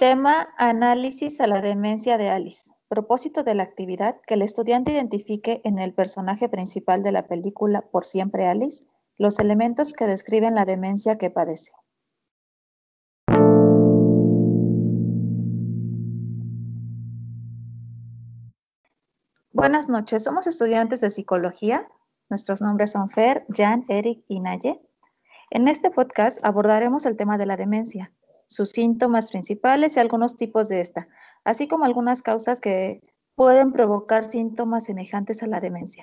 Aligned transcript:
Tema 0.00 0.48
Análisis 0.56 1.42
a 1.42 1.46
la 1.46 1.60
demencia 1.60 2.16
de 2.16 2.30
Alice. 2.30 2.72
Propósito 2.88 3.42
de 3.42 3.54
la 3.54 3.64
actividad, 3.64 4.16
que 4.26 4.32
el 4.32 4.40
estudiante 4.40 4.92
identifique 4.92 5.60
en 5.62 5.78
el 5.78 5.92
personaje 5.92 6.48
principal 6.48 7.02
de 7.02 7.12
la 7.12 7.26
película 7.26 7.82
Por 7.82 8.06
siempre 8.06 8.46
Alice 8.46 8.86
los 9.18 9.38
elementos 9.38 9.92
que 9.92 10.06
describen 10.06 10.54
la 10.54 10.64
demencia 10.64 11.18
que 11.18 11.28
padece. 11.28 11.72
Buenas 19.52 19.90
noches, 19.90 20.24
somos 20.24 20.46
estudiantes 20.46 21.02
de 21.02 21.10
psicología. 21.10 21.86
Nuestros 22.30 22.62
nombres 22.62 22.92
son 22.92 23.10
Fer, 23.10 23.44
Jan, 23.54 23.84
Eric 23.88 24.24
y 24.28 24.40
Naye. 24.40 24.80
En 25.50 25.68
este 25.68 25.90
podcast 25.90 26.42
abordaremos 26.42 27.04
el 27.04 27.18
tema 27.18 27.36
de 27.36 27.44
la 27.44 27.58
demencia, 27.58 28.14
sus 28.50 28.70
síntomas 28.70 29.30
principales 29.30 29.96
y 29.96 30.00
algunos 30.00 30.36
tipos 30.36 30.68
de 30.68 30.80
esta, 30.80 31.06
así 31.44 31.68
como 31.68 31.84
algunas 31.84 32.20
causas 32.20 32.60
que 32.60 33.00
pueden 33.36 33.72
provocar 33.72 34.24
síntomas 34.24 34.84
semejantes 34.84 35.44
a 35.44 35.46
la 35.46 35.60
demencia. 35.60 36.02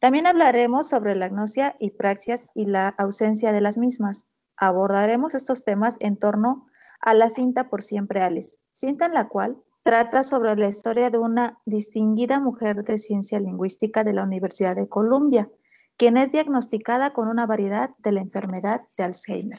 También 0.00 0.26
hablaremos 0.26 0.88
sobre 0.88 1.14
la 1.14 1.26
agnosia 1.26 1.76
y 1.78 1.90
praxias 1.90 2.46
y 2.54 2.64
la 2.64 2.88
ausencia 2.88 3.52
de 3.52 3.60
las 3.60 3.76
mismas. 3.76 4.24
Abordaremos 4.56 5.34
estos 5.34 5.62
temas 5.62 5.96
en 6.00 6.16
torno 6.16 6.66
a 7.00 7.12
la 7.12 7.28
cinta 7.28 7.68
Por 7.68 7.82
siempre 7.82 8.22
Alice, 8.22 8.56
cinta 8.72 9.04
en 9.04 9.14
la 9.14 9.28
cual 9.28 9.58
trata 9.82 10.22
sobre 10.22 10.56
la 10.56 10.68
historia 10.68 11.10
de 11.10 11.18
una 11.18 11.58
distinguida 11.66 12.40
mujer 12.40 12.82
de 12.84 12.96
ciencia 12.96 13.38
lingüística 13.40 14.04
de 14.04 14.14
la 14.14 14.22
Universidad 14.22 14.74
de 14.74 14.88
Columbia, 14.88 15.50
quien 15.98 16.16
es 16.16 16.32
diagnosticada 16.32 17.12
con 17.12 17.28
una 17.28 17.44
variedad 17.44 17.90
de 17.98 18.12
la 18.12 18.22
enfermedad 18.22 18.80
de 18.96 19.04
Alzheimer. 19.04 19.58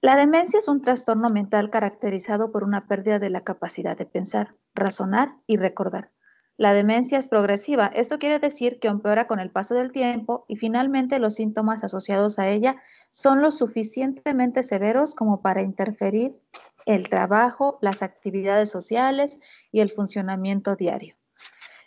La 0.00 0.14
demencia 0.14 0.60
es 0.60 0.68
un 0.68 0.80
trastorno 0.80 1.28
mental 1.28 1.70
caracterizado 1.70 2.52
por 2.52 2.62
una 2.62 2.86
pérdida 2.86 3.18
de 3.18 3.30
la 3.30 3.42
capacidad 3.42 3.98
de 3.98 4.06
pensar, 4.06 4.54
razonar 4.72 5.34
y 5.48 5.56
recordar. 5.56 6.12
La 6.56 6.72
demencia 6.72 7.18
es 7.18 7.26
progresiva, 7.26 7.86
esto 7.86 8.20
quiere 8.20 8.38
decir 8.38 8.78
que 8.78 8.86
empeora 8.86 9.26
con 9.26 9.40
el 9.40 9.50
paso 9.50 9.74
del 9.74 9.90
tiempo 9.90 10.44
y 10.46 10.54
finalmente 10.54 11.18
los 11.18 11.34
síntomas 11.34 11.82
asociados 11.82 12.38
a 12.38 12.48
ella 12.48 12.76
son 13.10 13.42
lo 13.42 13.50
suficientemente 13.50 14.62
severos 14.62 15.16
como 15.16 15.42
para 15.42 15.62
interferir 15.62 16.40
el 16.86 17.08
trabajo, 17.08 17.78
las 17.80 18.02
actividades 18.02 18.70
sociales 18.70 19.40
y 19.72 19.80
el 19.80 19.90
funcionamiento 19.90 20.76
diario. 20.76 21.16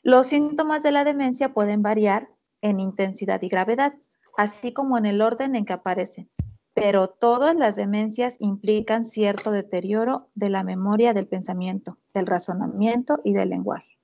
Los 0.03 0.27
síntomas 0.27 0.83
de 0.83 0.91
la 0.91 1.05
demencia 1.05 1.53
pueden 1.53 1.81
variar 1.81 2.27
en 2.61 2.81
intensidad 2.81 3.41
y 3.41 3.47
gravedad, 3.47 3.93
así 4.37 4.73
como 4.73 4.97
en 4.97 5.05
el 5.05 5.21
orden 5.21 5.55
en 5.55 5.63
que 5.63 5.73
aparecen, 5.73 6.29
pero 6.73 7.09
todas 7.09 7.55
las 7.55 7.75
demencias 7.75 8.37
implican 8.39 9.05
cierto 9.05 9.51
deterioro 9.51 10.29
de 10.35 10.49
la 10.49 10.63
memoria 10.63 11.13
del 11.13 11.27
pensamiento, 11.27 11.97
del 12.13 12.27
razonamiento 12.27 13.19
y 13.23 13.33
del 13.33 13.49
lenguaje. 13.49 13.97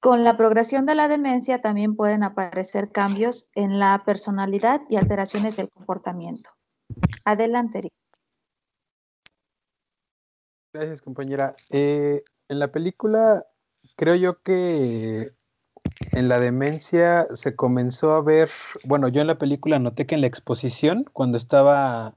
Con 0.00 0.22
la 0.22 0.36
progresión 0.36 0.84
de 0.84 0.94
la 0.94 1.08
demencia 1.08 1.62
también 1.62 1.96
pueden 1.96 2.22
aparecer 2.22 2.92
cambios 2.92 3.48
en 3.54 3.78
la 3.78 4.02
personalidad 4.04 4.82
y 4.90 4.96
alteraciones 4.96 5.56
del 5.56 5.70
comportamiento. 5.70 6.50
Adelante, 7.24 7.88
Gracias, 10.74 11.00
compañera. 11.00 11.54
Eh, 11.70 12.22
en 12.48 12.58
la 12.58 12.70
película, 12.70 13.46
creo 13.96 14.16
yo 14.16 14.42
que 14.42 15.32
en 16.12 16.28
la 16.28 16.40
demencia 16.40 17.26
se 17.34 17.56
comenzó 17.56 18.12
a 18.12 18.22
ver, 18.22 18.50
bueno, 18.84 19.08
yo 19.08 19.20
en 19.20 19.26
la 19.26 19.38
película 19.38 19.78
noté 19.78 20.06
que 20.06 20.14
en 20.14 20.20
la 20.20 20.26
exposición, 20.26 21.04
cuando 21.12 21.38
estaba, 21.38 22.16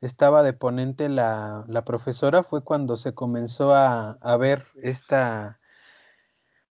estaba 0.00 0.42
de 0.42 0.52
ponente 0.52 1.08
la, 1.08 1.64
profesora, 1.86 2.42
fue 2.42 2.62
cuando 2.64 2.96
se 2.96 3.14
comenzó 3.14 3.74
a, 3.74 4.36
ver 4.38 4.66
esta, 4.82 5.60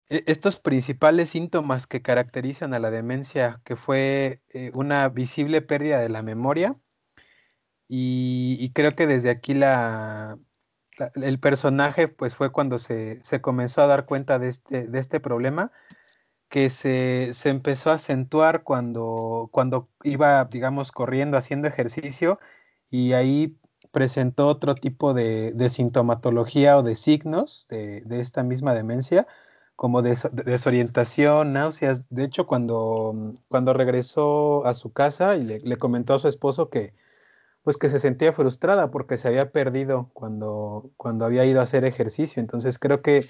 e, 0.10 0.24
estos 0.28 0.58
principales 0.58 1.30
síntomas 1.32 1.88
que 1.88 2.02
caracterizan 2.02 2.74
a 2.74 2.80
la 2.80 2.92
demencia, 2.92 3.62
que 3.64 3.76
fue 3.76 4.42
eh, 4.50 4.72
una 4.76 5.10
visible 5.10 5.62
pérdida 5.62 6.00
de 6.00 6.10
la 6.10 6.24
memoria. 6.24 6.76
y 7.88 8.72
creo 8.74 8.96
que 8.96 9.08
desde 9.08 9.32
aquí 9.32 9.54
la, 9.56 10.38
el 11.16 11.40
personaje 11.40 12.08
pues 12.08 12.36
fue 12.36 12.52
cuando 12.52 12.80
se, 12.80 13.22
comenzó 13.42 13.82
a 13.82 13.88
dar 13.88 14.06
cuenta 14.06 14.40
de 14.40 14.50
este, 14.50 14.88
de 14.88 15.00
este 15.00 15.20
problema 15.20 15.72
que 16.50 16.70
se, 16.70 17.32
empezó 17.46 17.92
a 17.92 17.96
acentuar 17.96 18.64
cuando, 18.64 19.50
cuando 19.52 19.90
iba, 20.04 20.46
digamos, 20.46 20.92
corriendo, 20.92 21.38
haciendo 21.38 21.68
ejercicio 21.68 22.40
y 22.90 23.14
ahí 23.14 23.58
presentó 23.92 24.48
otro 24.48 24.76
tipo 24.76 25.14
de, 25.14 25.54
sintomatología 25.70 26.78
o 26.78 26.84
de 26.84 26.96
signos 26.96 27.68
de, 27.70 28.04
esta 28.22 28.44
misma 28.44 28.74
demencia, 28.74 29.28
como 29.76 30.02
desorientación, 30.02 31.54
náuseas. 31.54 32.08
De 32.10 32.26
hecho, 32.26 32.48
cuando, 32.48 33.34
cuando 33.48 33.74
regresó 33.74 34.66
a 34.66 34.74
su 34.74 34.92
casa 34.94 35.38
y 35.38 35.44
le, 35.44 35.60
le 35.60 35.78
comentó 35.78 36.16
a 36.16 36.20
su 36.20 36.28
esposo 36.28 36.70
que, 36.70 36.94
pues 37.64 37.78
que 37.78 37.90
se 37.90 38.00
sentía 38.00 38.34
frustrada 38.34 38.92
porque 38.92 39.18
se 39.18 39.28
había 39.28 39.52
perdido 39.52 40.10
cuando, 40.14 40.92
cuando 40.98 41.26
había 41.26 41.46
ido 41.46 41.60
a 41.60 41.64
hacer 41.64 41.86
ejercicio. 41.86 42.42
Entonces 42.42 42.80
creo 42.80 43.02
que, 43.02 43.26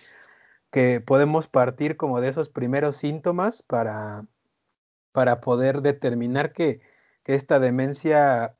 que 0.72 1.02
podemos 1.02 1.47
partir 1.47 1.97
como 1.97 2.22
de 2.22 2.30
esos 2.30 2.50
primeros 2.50 2.97
síntomas 2.97 3.63
para, 3.63 4.25
para 5.12 5.41
poder 5.41 5.81
determinar 5.81 6.53
que, 6.53 6.81
esta 7.25 7.59
demencia 7.59 8.57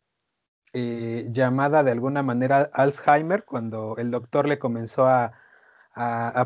eh, 0.74 1.28
llamada 1.32 1.84
de 1.84 1.90
alguna 1.90 2.22
manera 2.22 2.70
Alzheimer, 2.72 3.44
cuando 3.44 3.96
el 3.98 4.12
doctor 4.12 4.48
le 4.48 4.60
comenzó 4.60 5.08
a, 5.08 5.34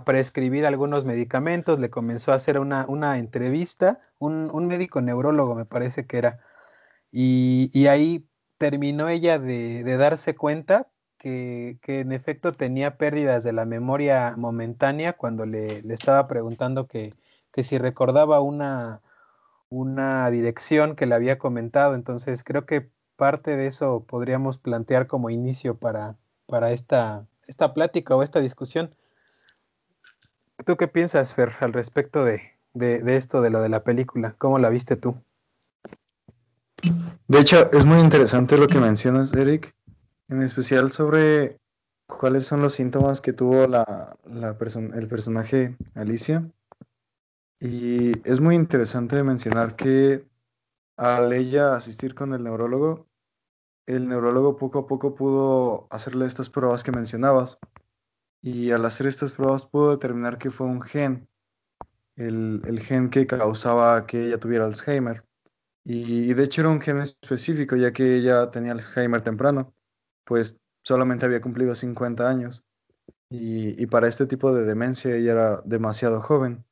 prescribir 0.05 0.65
algunos 0.65 1.03
medicamentos, 1.03 1.79
le 1.79 1.89
comenzó 1.89 2.31
a 2.31 2.35
hacer 2.35 2.59
una, 2.59 2.85
una 2.87 3.19
entrevista, 3.19 3.99
un, 4.19 4.67
médico 4.67 5.01
neurólogo 5.01 5.53
me 5.53 5.65
parece 5.65 6.07
que 6.07 6.17
era, 6.17 6.39
y, 7.11 7.69
y 7.73 7.87
ahí 7.87 8.25
terminó 8.57 9.09
ella 9.09 9.39
de, 9.39 9.83
darse 9.97 10.35
cuenta 10.35 10.89
que, 11.23 11.79
en 12.01 12.11
efecto 12.11 12.51
tenía 12.51 12.97
pérdidas 12.97 13.45
de 13.45 13.53
la 13.53 13.63
memoria 13.63 14.33
momentánea 14.35 15.13
cuando 15.13 15.45
le, 15.45 15.79
estaba 15.93 16.27
preguntando 16.27 16.87
que, 16.87 17.13
si 17.55 17.77
recordaba 17.77 18.41
una, 18.41 19.01
una 19.69 20.29
dirección 20.29 20.95
que 20.95 21.05
le 21.05 21.15
había 21.15 21.37
comentado. 21.37 21.95
Entonces 21.95 22.43
creo 22.43 22.65
que 22.65 22.89
parte 23.15 23.55
de 23.55 23.67
eso 23.67 24.03
podríamos 24.05 24.57
plantear 24.57 25.07
como 25.07 25.29
inicio 25.29 25.77
para, 25.77 26.17
para 26.45 26.71
esta, 26.71 27.25
esta 27.47 27.73
plática 27.73 28.15
o 28.15 28.23
esta 28.23 28.41
discusión. 28.41 28.93
¿Tú 30.65 30.75
qué 30.75 30.89
piensas, 30.89 31.35
Fer, 31.35 31.53
al 31.61 31.71
respecto 31.71 32.25
de, 32.25 32.41
de 32.73 33.15
esto, 33.15 33.41
de 33.41 33.49
lo 33.49 33.61
de 33.61 33.69
la 33.69 33.83
película? 33.83 34.35
¿Cómo 34.37 34.59
la 34.59 34.69
viste 34.69 34.97
tú? 34.97 35.15
De 37.29 37.39
hecho, 37.39 37.71
es 37.71 37.85
muy 37.85 37.99
interesante 37.99 38.57
lo 38.57 38.67
que 38.67 38.79
mencionas, 38.79 39.33
Eric, 39.33 39.73
en 40.29 40.41
especial 40.41 40.91
sobre 40.91 41.59
cuáles 42.07 42.45
son 42.45 42.61
los 42.61 42.73
síntomas 42.73 43.21
que 43.21 43.33
tuvo 43.33 43.67
la, 43.67 44.15
el 44.25 45.07
personaje 45.07 45.77
Alicia. 45.95 46.49
Y 47.59 48.11
es 48.29 48.39
muy 48.39 48.55
interesante 48.55 49.23
mencionar 49.23 49.75
que 49.75 50.27
al 50.97 51.33
ella 51.33 51.75
asistir 51.75 52.13
con 52.13 52.33
el 52.33 52.43
neurólogo, 52.43 53.07
el 53.85 54.07
neurólogo 54.07 54.57
poco 54.57 54.79
a 54.79 54.87
poco 54.87 55.15
pudo 55.15 55.87
hacerle 55.89 56.25
estas 56.25 56.49
pruebas 56.49 56.83
que 56.83 56.91
mencionabas. 56.91 57.57
Y 58.41 58.71
al 58.71 58.85
hacer 58.85 59.07
estas 59.07 59.33
pruebas 59.33 59.65
pudo 59.65 59.91
determinar 59.91 60.37
que 60.37 60.49
fue 60.49 60.67
un 60.67 60.81
gen, 60.81 61.29
el, 62.17 62.61
el 62.65 62.79
gen 62.81 63.09
que 63.09 63.25
causaba 63.25 64.05
que 64.05 64.27
ella 64.27 64.39
tuviera 64.39 64.65
Alzheimer. 64.65 65.25
Y 65.85 66.33
de 66.33 66.43
hecho 66.43 66.61
era 66.61 66.69
un 66.69 66.81
gen 66.81 66.99
específico, 66.99 67.75
ya 67.75 67.91
que 67.93 68.15
ella 68.15 68.51
tenía 68.51 68.73
Alzheimer 68.73 69.21
temprano, 69.21 69.73
pues 70.23 70.57
solamente 70.83 71.25
había 71.25 71.41
cumplido 71.41 71.75
50 71.75 72.27
años. 72.29 72.63
Y, 73.29 73.87
para 73.87 74.07
este 74.07 74.27
tipo 74.27 74.53
de 74.53 74.63
demencia 74.63 75.15
ella 75.15 75.31
era 75.31 75.61
demasiado 75.65 76.21
joven. 76.21 76.63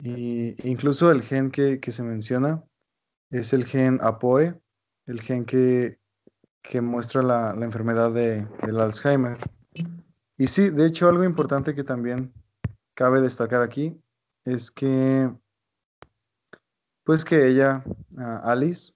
Y 0.00 0.54
incluso 0.68 1.10
el 1.10 1.22
gen 1.22 1.50
que, 1.50 1.80
se 1.80 2.02
menciona 2.02 2.62
es 3.30 3.54
el 3.54 3.64
gen 3.64 3.98
APOE, 4.02 4.60
el 5.06 5.20
gen 5.22 5.46
que, 5.46 5.98
muestra 6.82 7.22
la, 7.22 7.54
enfermedad 7.62 8.12
de, 8.12 8.46
del 8.66 8.80
Alzheimer. 8.80 9.38
Y 10.36 10.46
sí, 10.48 10.68
de 10.68 10.86
hecho 10.86 11.08
algo 11.08 11.24
importante 11.24 11.74
que 11.74 11.84
también 11.84 12.34
cabe 12.94 13.20
destacar 13.20 13.62
aquí 13.62 13.98
es 14.44 14.70
que 14.70 15.30
pues 17.04 17.24
que 17.24 17.48
ella, 17.48 17.84
Alice, 18.44 18.92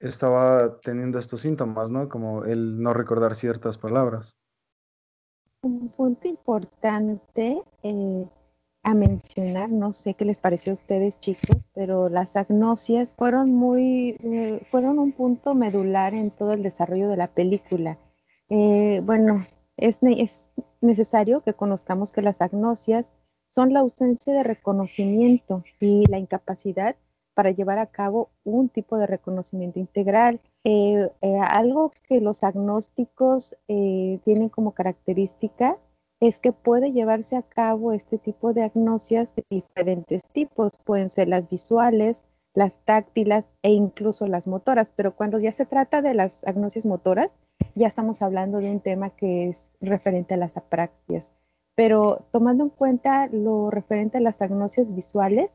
estaba 0.00 0.80
teniendo 0.80 1.18
estos 1.18 1.42
síntomas, 1.42 1.90
¿no? 1.90 2.08
Como 2.08 2.44
el 2.44 2.80
no 2.80 2.94
recordar 2.94 3.34
ciertas 3.34 3.78
palabras. 3.78 4.36
Un 5.62 5.90
punto 5.90 6.26
importante, 6.26 7.62
eh, 7.82 8.28
a 8.82 8.94
mencionar, 8.94 9.68
no 9.68 9.92
sé 9.92 10.14
qué 10.14 10.24
les 10.24 10.38
pareció 10.38 10.72
a 10.72 10.76
ustedes 10.76 11.20
chicos, 11.20 11.68
pero 11.74 12.08
las 12.08 12.34
agnosias 12.34 13.14
fueron 13.14 13.54
muy, 13.54 14.16
eh, 14.22 14.66
fueron 14.70 14.98
un 14.98 15.12
punto 15.12 15.54
medular 15.54 16.14
en 16.14 16.30
todo 16.30 16.54
el 16.54 16.62
desarrollo 16.62 17.10
de 17.10 17.18
la 17.18 17.28
película. 17.28 17.98
Eh, 18.48 19.02
bueno, 19.04 19.46
es, 19.76 19.98
es 20.02 20.50
necesario 20.80 21.42
que 21.42 21.52
conozcamos 21.52 22.10
que 22.10 22.22
las 22.22 22.40
agnosias 22.40 23.12
son 23.50 23.74
la 23.74 23.80
ausencia 23.80 24.32
de 24.32 24.44
reconocimiento 24.44 25.62
y 25.78 26.06
la 26.06 26.18
incapacidad 26.18 26.96
para 27.34 27.50
llevar 27.50 27.78
a 27.78 27.86
cabo 27.86 28.30
un 28.44 28.68
tipo 28.68 28.98
de 28.98 29.06
reconocimiento 29.06 29.78
integral. 29.78 30.40
Eh, 30.64 31.08
algo 31.42 31.92
que 32.06 32.20
los 32.20 32.44
agnósticos 32.44 33.56
tienen 33.66 34.48
como 34.48 34.72
característica 34.72 35.78
es 36.20 36.38
que 36.38 36.52
puede 36.52 36.92
llevarse 36.92 37.36
a 37.36 37.42
cabo 37.42 37.92
este 37.92 38.18
tipo 38.18 38.52
de 38.52 38.64
agnosias 38.64 39.34
de 39.34 39.44
diferentes 39.48 40.22
tipos. 40.32 40.76
Pueden 40.84 41.08
ser 41.08 41.28
las 41.28 41.48
visuales, 41.48 42.22
las 42.54 42.78
táctiles 42.84 43.50
e 43.62 43.70
incluso 43.70 44.26
las 44.26 44.46
motoras, 44.46 44.92
pero 44.94 45.14
cuando 45.14 45.38
ya 45.38 45.52
se 45.52 45.66
trata 45.66 46.02
de 46.02 46.14
las 46.14 46.44
agnosias 46.46 46.84
motoras, 46.84 47.34
ya 47.74 47.86
estamos 47.86 48.22
hablando 48.22 48.58
de 48.58 48.70
un 48.70 48.80
tema 48.80 49.10
que 49.10 49.48
es 49.48 49.76
referente 49.80 50.34
a 50.34 50.36
las 50.36 50.56
apraxias. 50.56 51.32
Pero 51.74 52.26
tomando 52.32 52.64
en 52.64 52.70
cuenta 52.70 53.28
lo 53.28 53.70
referente 53.70 54.18
a 54.18 54.20
las 54.20 54.42
agnosias 54.42 54.94
visuales, 54.94 55.50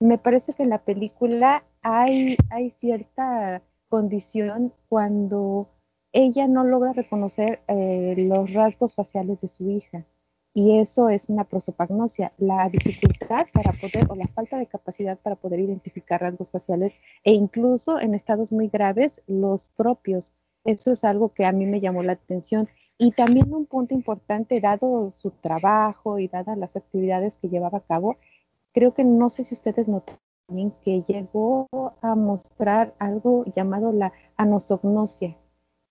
me 0.00 0.18
parece 0.18 0.52
que 0.52 0.62
en 0.62 0.70
la 0.70 0.84
película 0.84 1.64
hay, 1.82 2.36
cierta 2.80 3.62
condición 3.88 4.72
cuando 4.88 5.68
ella 6.12 6.46
no 6.46 6.64
logra 6.64 6.92
reconocer 6.92 7.60
eh, 7.68 8.14
los 8.16 8.52
rasgos 8.52 8.94
faciales 8.94 9.40
de 9.40 9.48
su 9.48 9.70
hija. 9.70 10.04
Y 10.54 10.78
eso 10.78 11.08
es 11.08 11.28
una 11.28 11.44
prosopagnosia, 11.44 12.32
la 12.38 12.68
dificultad 12.68 13.46
para 13.52 13.72
poder 13.72 14.06
o 14.08 14.16
la 14.16 14.26
falta 14.28 14.58
de 14.58 14.66
capacidad 14.66 15.18
para 15.18 15.36
poder 15.36 15.60
identificar 15.60 16.20
rasgos 16.20 16.48
faciales 16.50 16.92
e 17.22 17.32
incluso 17.32 18.00
en 18.00 18.14
estados 18.14 18.50
muy 18.50 18.68
graves 18.68 19.22
los 19.26 19.68
propios. 19.76 20.32
Eso 20.64 20.92
es 20.92 21.04
algo 21.04 21.32
que 21.32 21.44
a 21.44 21.52
mí 21.52 21.66
me 21.66 21.80
llamó 21.80 22.02
la 22.02 22.14
atención. 22.14 22.68
Y 22.98 23.12
también 23.12 23.54
un 23.54 23.66
punto 23.66 23.94
importante, 23.94 24.60
dado 24.60 25.12
su 25.14 25.30
trabajo 25.30 26.18
y 26.18 26.26
dadas 26.26 26.58
las 26.58 26.74
actividades 26.74 27.36
que 27.36 27.48
llevaba 27.48 27.78
a 27.78 27.86
cabo, 27.86 28.16
creo 28.78 28.94
que 28.94 29.02
no 29.02 29.28
sé 29.28 29.42
si 29.42 29.54
ustedes 29.54 29.88
notaron 29.88 30.72
que 30.84 31.02
llegó 31.02 31.66
a 32.00 32.14
mostrar 32.14 32.94
algo 33.00 33.44
llamado 33.56 33.90
la 33.90 34.12
anosognosia, 34.36 35.36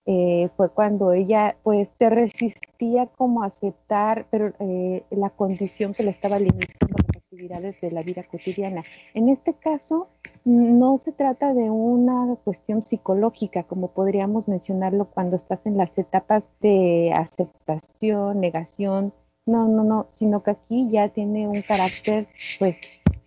eh, 0.06 0.48
fue 0.56 0.70
cuando 0.70 1.12
ella 1.12 1.58
pues 1.62 1.92
se 1.98 2.08
resistía 2.08 3.04
como 3.04 3.42
a 3.42 3.48
aceptar 3.48 4.26
pero 4.30 4.54
eh, 4.58 5.04
la 5.10 5.28
condición 5.28 5.92
que 5.92 6.02
le 6.02 6.12
estaba 6.12 6.38
limitando 6.38 6.96
las 6.96 7.22
actividades 7.22 7.78
de 7.82 7.90
la 7.90 8.02
vida 8.02 8.22
cotidiana. 8.22 8.84
En 9.12 9.28
este 9.28 9.52
caso 9.52 10.08
no 10.46 10.96
se 10.96 11.12
trata 11.12 11.52
de 11.52 11.68
una 11.68 12.36
cuestión 12.36 12.82
psicológica 12.82 13.64
como 13.64 13.88
podríamos 13.88 14.48
mencionarlo 14.48 15.10
cuando 15.10 15.36
estás 15.36 15.66
en 15.66 15.76
las 15.76 15.98
etapas 15.98 16.48
de 16.62 17.12
aceptación, 17.14 18.40
negación, 18.40 19.12
no, 19.48 19.66
no, 19.66 19.82
no, 19.82 20.06
sino 20.10 20.42
que 20.42 20.50
aquí 20.50 20.88
ya 20.90 21.08
tiene 21.08 21.48
un 21.48 21.62
carácter 21.62 22.28
pues 22.58 22.80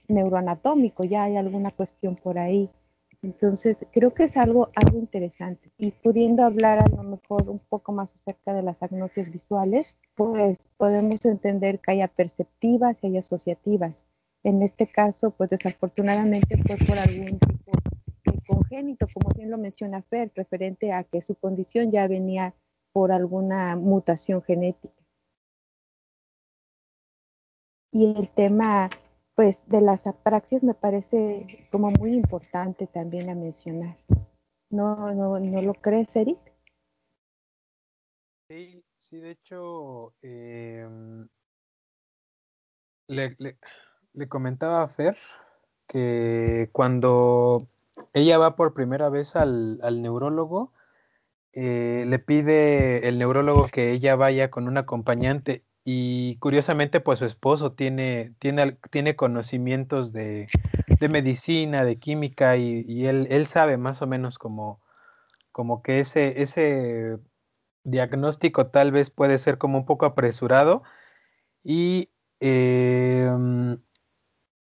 neuroanatómico, 0.07 1.03
ya 1.03 1.23
hay 1.23 1.35
alguna 1.35 1.71
cuestión 1.71 2.15
por 2.15 2.37
ahí. 2.37 2.69
Entonces, 3.23 3.85
creo 3.91 4.13
que 4.13 4.23
es 4.23 4.37
algo, 4.37 4.69
algo 4.75 4.97
interesante. 4.97 5.71
Y 5.77 5.91
pudiendo 5.91 6.43
hablar 6.43 6.79
a 6.79 6.87
lo 6.87 7.03
mejor 7.03 7.49
un 7.49 7.59
poco 7.59 7.91
más 7.91 8.13
acerca 8.15 8.53
de 8.53 8.63
las 8.63 8.81
agnosias 8.81 9.31
visuales, 9.31 9.93
pues 10.15 10.69
podemos 10.77 11.25
entender 11.25 11.79
que 11.79 11.91
haya 11.91 12.07
perceptivas 12.07 13.03
y 13.03 13.07
hay 13.07 13.17
asociativas. 13.17 14.05
En 14.43 14.61
este 14.61 14.87
caso, 14.87 15.31
pues 15.31 15.49
desafortunadamente 15.49 16.57
fue 16.57 16.77
por 16.77 16.97
algún 16.97 17.39
tipo 17.39 17.71
de 18.25 18.41
congénito, 18.47 19.07
como 19.13 19.33
bien 19.35 19.51
lo 19.51 19.57
menciona 19.57 20.01
Fer, 20.03 20.31
referente 20.35 20.91
a 20.91 21.03
que 21.03 21.21
su 21.21 21.35
condición 21.35 21.91
ya 21.91 22.07
venía 22.07 22.53
por 22.91 23.11
alguna 23.11 23.75
mutación 23.75 24.41
genética. 24.41 25.00
Y 27.91 28.05
el 28.17 28.29
tema 28.29 28.89
pues 29.35 29.67
de 29.67 29.81
las 29.81 30.05
apraxias 30.05 30.63
me 30.63 30.73
parece 30.73 31.67
como 31.71 31.91
muy 31.91 32.13
importante 32.13 32.87
también 32.87 33.29
a 33.29 33.35
mencionar. 33.35 33.97
¿No, 34.69 35.13
no, 35.13 35.39
no 35.39 35.61
lo 35.61 35.73
crees, 35.73 36.15
Eric? 36.15 36.37
Sí, 38.47 38.83
sí, 38.97 39.17
de 39.17 39.31
hecho, 39.31 40.13
em, 40.21 41.27
le, 43.07 43.57
comentaba 44.27 44.83
a 44.83 44.87
Fer 44.87 45.17
que 45.87 46.69
cuando 46.71 47.67
ella 48.13 48.37
va 48.37 48.55
por 48.55 48.73
primera 48.73 49.09
vez 49.09 49.35
al, 49.35 49.79
neurólogo, 50.01 50.73
eh, 51.53 52.05
le 52.07 52.19
pide 52.19 53.07
el 53.07 53.19
neurólogo 53.19 53.67
que 53.67 53.91
ella 53.91 54.15
vaya 54.15 54.49
con 54.51 54.67
un 54.67 54.77
acompañante 54.77 55.65
y 55.83 56.37
curiosamente, 56.37 56.99
pues 56.99 57.19
su 57.19 57.25
esposo 57.25 57.73
tiene, 57.73 58.35
tiene, 58.39 58.77
tiene 58.91 59.15
conocimientos 59.15 60.13
de, 60.13 60.47
medicina, 61.09 61.83
de 61.83 61.97
química, 61.97 62.55
y, 62.57 63.07
él, 63.07 63.27
él, 63.31 63.47
sabe 63.47 63.77
más 63.77 64.01
o 64.01 64.07
menos 64.07 64.37
como, 64.37 64.79
que 65.83 65.99
ese, 65.99 66.41
ese 66.41 67.19
diagnóstico 67.83 68.67
tal 68.67 68.91
vez 68.91 69.09
puede 69.09 69.37
ser 69.39 69.57
como 69.57 69.79
un 69.79 69.85
poco 69.85 70.05
apresurado. 70.05 70.83
Y 71.63 72.11
em, 72.39 73.77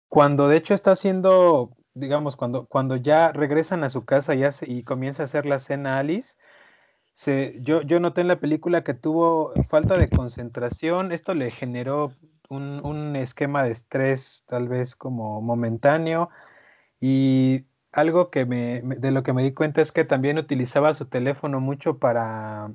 cuando 0.10 0.48
de 0.48 0.58
hecho 0.58 0.74
está 0.74 0.92
haciendo, 0.92 1.76
digamos, 1.94 2.38
cuando, 2.38 2.68
cuando 2.68 2.96
ya 2.96 3.32
regresan 3.34 3.84
a 3.84 3.90
su 3.90 4.06
casa 4.06 4.36
y, 4.36 4.44
y 4.68 4.84
comienza 4.84 5.24
a 5.24 5.26
hacer 5.26 5.46
la 5.46 5.60
cena 5.60 6.00
Alice, 6.00 6.38
yo, 7.62 7.82
yo 7.82 8.00
noté 8.00 8.22
en 8.22 8.28
la 8.28 8.40
película 8.40 8.84
que 8.84 8.94
tuvo 8.94 9.54
falta 9.64 9.98
de 9.98 10.10
concentración, 10.10 11.12
esto 11.12 11.34
le 11.36 11.52
generó 11.52 12.12
un, 12.50 13.16
esquema 13.16 13.64
de 13.64 13.72
estrés 13.72 14.46
tal 14.48 14.68
vez 14.68 14.96
como 14.96 15.42
momentáneo 15.42 16.30
y 17.00 17.66
algo 17.92 18.30
que 18.32 18.46
me, 18.46 18.82
de 18.82 19.12
lo 19.12 19.24
que 19.24 19.34
me 19.34 19.44
di 19.44 19.54
cuenta 19.54 19.82
es 19.82 19.92
que 19.92 20.06
también 20.06 20.38
utilizaba 20.38 20.94
su 20.94 21.06
teléfono 21.08 21.60
mucho 21.60 22.00
para, 22.00 22.74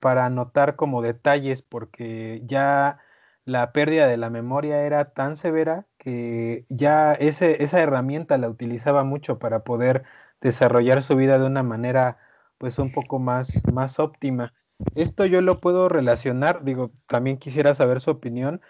para 0.00 0.26
anotar 0.26 0.76
como 0.76 1.02
detalles 1.02 1.62
porque 1.62 2.42
ya 2.44 2.98
la 3.44 3.72
pérdida 3.72 4.06
de 4.06 4.16
la 4.18 4.30
memoria 4.30 4.82
era 4.82 5.12
tan 5.12 5.36
severa 5.36 5.86
que 5.98 6.66
ya 6.68 7.14
ese, 7.14 7.62
esa 7.62 7.80
herramienta 7.80 8.38
la 8.38 8.48
utilizaba 8.48 9.04
mucho 9.04 9.38
para 9.38 9.64
poder 9.64 10.04
desarrollar 10.40 11.02
su 11.02 11.16
vida 11.16 11.38
de 11.38 11.46
una 11.46 11.62
manera 11.62 12.18
pues 12.58 12.78
un 12.78 12.92
poco 12.92 13.18
más, 13.18 13.62
más 13.72 13.98
óptima. 13.98 14.52
Esto 14.94 15.26
yo 15.26 15.40
lo 15.40 15.60
puedo 15.60 15.88
relacionar, 15.88 16.64
digo, 16.64 16.92
también 17.06 17.38
quisiera 17.38 17.74
saber 17.74 18.00
su 18.00 18.10
opinión. 18.10 18.60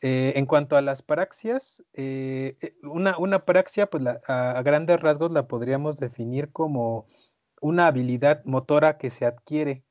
Eh, 0.00 0.34
en 0.36 0.46
cuanto 0.46 0.76
a 0.76 0.82
las 0.82 1.02
praxias, 1.02 1.84
eh, 1.92 2.56
eh, 2.60 2.76
una, 2.84 3.18
una, 3.18 3.44
praxia, 3.44 3.90
pues 3.90 4.04
a, 4.28 4.62
grandes 4.62 5.00
rasgos 5.00 5.32
la 5.32 5.48
podríamos 5.48 5.96
definir 5.96 6.52
como 6.52 7.04
una 7.60 7.88
habilidad 7.88 8.44
motora 8.44 8.96
que 8.98 9.10
se 9.10 9.26
adquiere. 9.26 9.84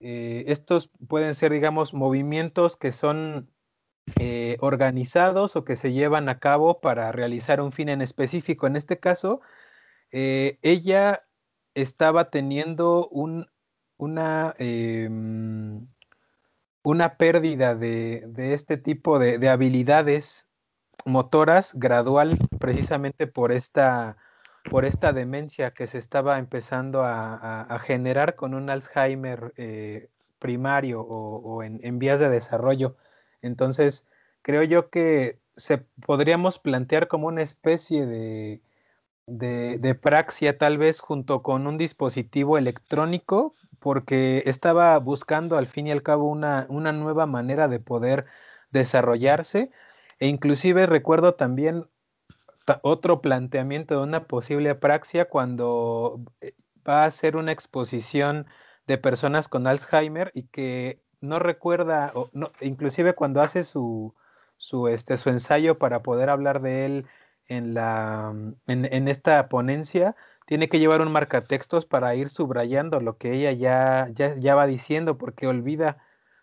estos 0.00 0.90
pueden 1.08 1.34
ser, 1.34 1.52
digamos, 1.52 1.94
movimientos 1.94 2.76
que 2.76 2.92
son 2.92 3.50
organizados 4.60 5.56
o 5.56 5.64
que 5.64 5.76
se 5.76 5.92
llevan 5.92 6.28
a 6.28 6.38
cabo 6.38 6.80
para 6.80 7.12
realizar 7.12 7.60
un 7.60 7.72
fin 7.72 7.88
en 7.88 8.02
específico. 8.02 8.66
En 8.66 8.76
este 8.76 8.98
caso, 9.00 9.40
ella 10.10 11.24
estaba 11.74 12.30
teniendo 12.30 13.08
un, 13.08 13.46
una, 13.96 14.54
em, 14.58 15.86
una 16.82 17.16
pérdida 17.16 17.74
de, 17.74 18.24
este 18.36 18.76
tipo 18.76 19.18
de, 19.18 19.48
habilidades 19.48 20.48
motoras 21.04 21.72
gradual 21.74 22.38
precisamente 22.58 23.26
por 23.26 23.52
esta, 23.52 24.16
por 24.70 24.84
esta 24.84 25.12
demencia 25.12 25.72
que 25.72 25.86
se 25.86 25.98
estaba 25.98 26.38
empezando 26.38 27.02
a, 27.04 27.78
generar 27.82 28.36
con 28.36 28.54
un 28.54 28.70
Alzheimer 28.70 29.52
eh, 29.56 30.08
primario 30.38 31.00
o, 31.00 31.62
en, 31.62 31.98
vías 31.98 32.20
de 32.20 32.28
desarrollo. 32.28 32.96
Entonces, 33.42 34.06
creo 34.42 34.62
yo 34.62 34.90
que 34.90 35.40
se 35.56 35.78
podríamos 35.78 36.58
plantear 36.58 37.08
como 37.08 37.28
una 37.28 37.42
especie 37.42 38.06
de, 38.06 38.60
de, 39.26 39.94
praxia 39.94 40.58
tal 40.58 40.78
vez 40.78 41.00
junto 41.00 41.42
con 41.42 41.66
un 41.66 41.78
dispositivo 41.78 42.58
electrónico 42.58 43.54
porque 43.78 44.42
estaba 44.46 44.98
buscando 44.98 45.56
al 45.56 45.66
fin 45.66 45.86
y 45.86 45.90
al 45.90 46.02
cabo 46.02 46.28
una, 46.28 46.66
una 46.68 46.92
nueva 46.92 47.26
manera 47.26 47.68
de 47.68 47.80
poder 47.80 48.26
desarrollarse. 48.70 49.70
E 50.18 50.28
inclusive 50.28 50.86
recuerdo 50.86 51.34
también 51.34 51.86
otro 52.82 53.20
planteamiento 53.20 53.98
de 53.98 54.04
una 54.04 54.24
posible 54.24 54.74
praxia 54.74 55.26
cuando 55.26 56.20
eh, 56.40 56.54
va 56.88 57.04
a 57.04 57.06
hacer 57.06 57.36
una 57.36 57.52
exposición 57.52 58.46
de 58.86 58.98
personas 58.98 59.48
con 59.48 59.66
Alzheimer 59.66 60.30
y 60.34 60.44
que 60.44 61.02
no 61.20 61.38
recuerda, 61.38 62.12
o 62.14 62.30
no, 62.32 62.52
inclusive 62.60 63.14
cuando 63.14 63.42
hace 63.42 63.64
su, 63.64 64.14
su, 64.56 64.88
este, 64.88 65.16
su 65.16 65.30
ensayo 65.30 65.78
para 65.78 66.02
poder 66.02 66.30
hablar 66.30 66.60
de 66.62 66.86
él 66.86 67.06
en, 67.48 67.74
la, 67.74 68.32
en, 68.66 68.84
en 68.92 69.08
esta 69.08 69.48
ponencia, 69.48 70.16
tiene 70.46 70.68
que 70.68 70.78
llevar 70.78 71.00
un 71.00 71.12
marcatextos 71.12 71.86
para 71.86 72.14
ir 72.14 72.30
subrayando 72.30 73.00
lo 73.00 73.16
que 73.18 73.32
ella 73.32 73.52
ya, 73.52 74.08
ya, 74.14 74.34
ya 74.36 74.54
va 74.54 74.66
diciendo, 74.66 75.16
porque 75.18 75.46
olvida, 75.46 75.98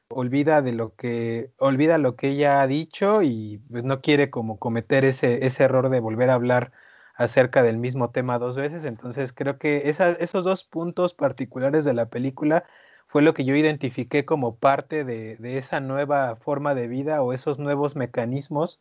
olvida 0.10 0.62
de 0.62 0.74
lo 0.74 0.96
que, 0.96 1.52
olvida 1.58 1.98
lo 1.98 2.16
que 2.16 2.30
ella 2.30 2.62
ha 2.62 2.68
dicho 2.68 3.22
y 3.22 3.60
pues 3.70 3.84
no 3.84 4.02
quiere 4.02 4.30
como 4.30 4.60
cometer 4.60 5.06
ese, 5.06 5.46
ese 5.46 5.64
error 5.64 5.90
de 5.90 6.00
volver 6.00 6.30
a 6.30 6.36
hablar 6.36 6.72
acerca 7.16 7.64
del 7.64 7.78
mismo 7.78 8.12
tema 8.12 8.40
dos 8.40 8.56
veces. 8.56 8.86
Entonces 8.86 9.34
creo 9.34 9.58
que 9.60 9.90
esos 9.90 10.44
dos 10.44 10.64
puntos 10.64 11.14
particulares 11.14 11.86
de 11.86 11.94
la 11.94 12.10
película 12.10 12.66
fue 13.08 13.22
lo 13.22 13.34
que 13.34 13.46
yo 13.46 13.56
identifiqué 13.56 14.26
como 14.26 14.56
parte 14.58 15.04
de, 15.04 15.36
de 15.38 15.58
esa 15.58 15.80
nueva 15.82 16.38
forma 16.38 16.74
de 16.76 16.88
vida 16.88 17.22
o 17.22 17.34
esos 17.34 17.60
nuevos 17.60 17.96
mecanismos 17.96 18.80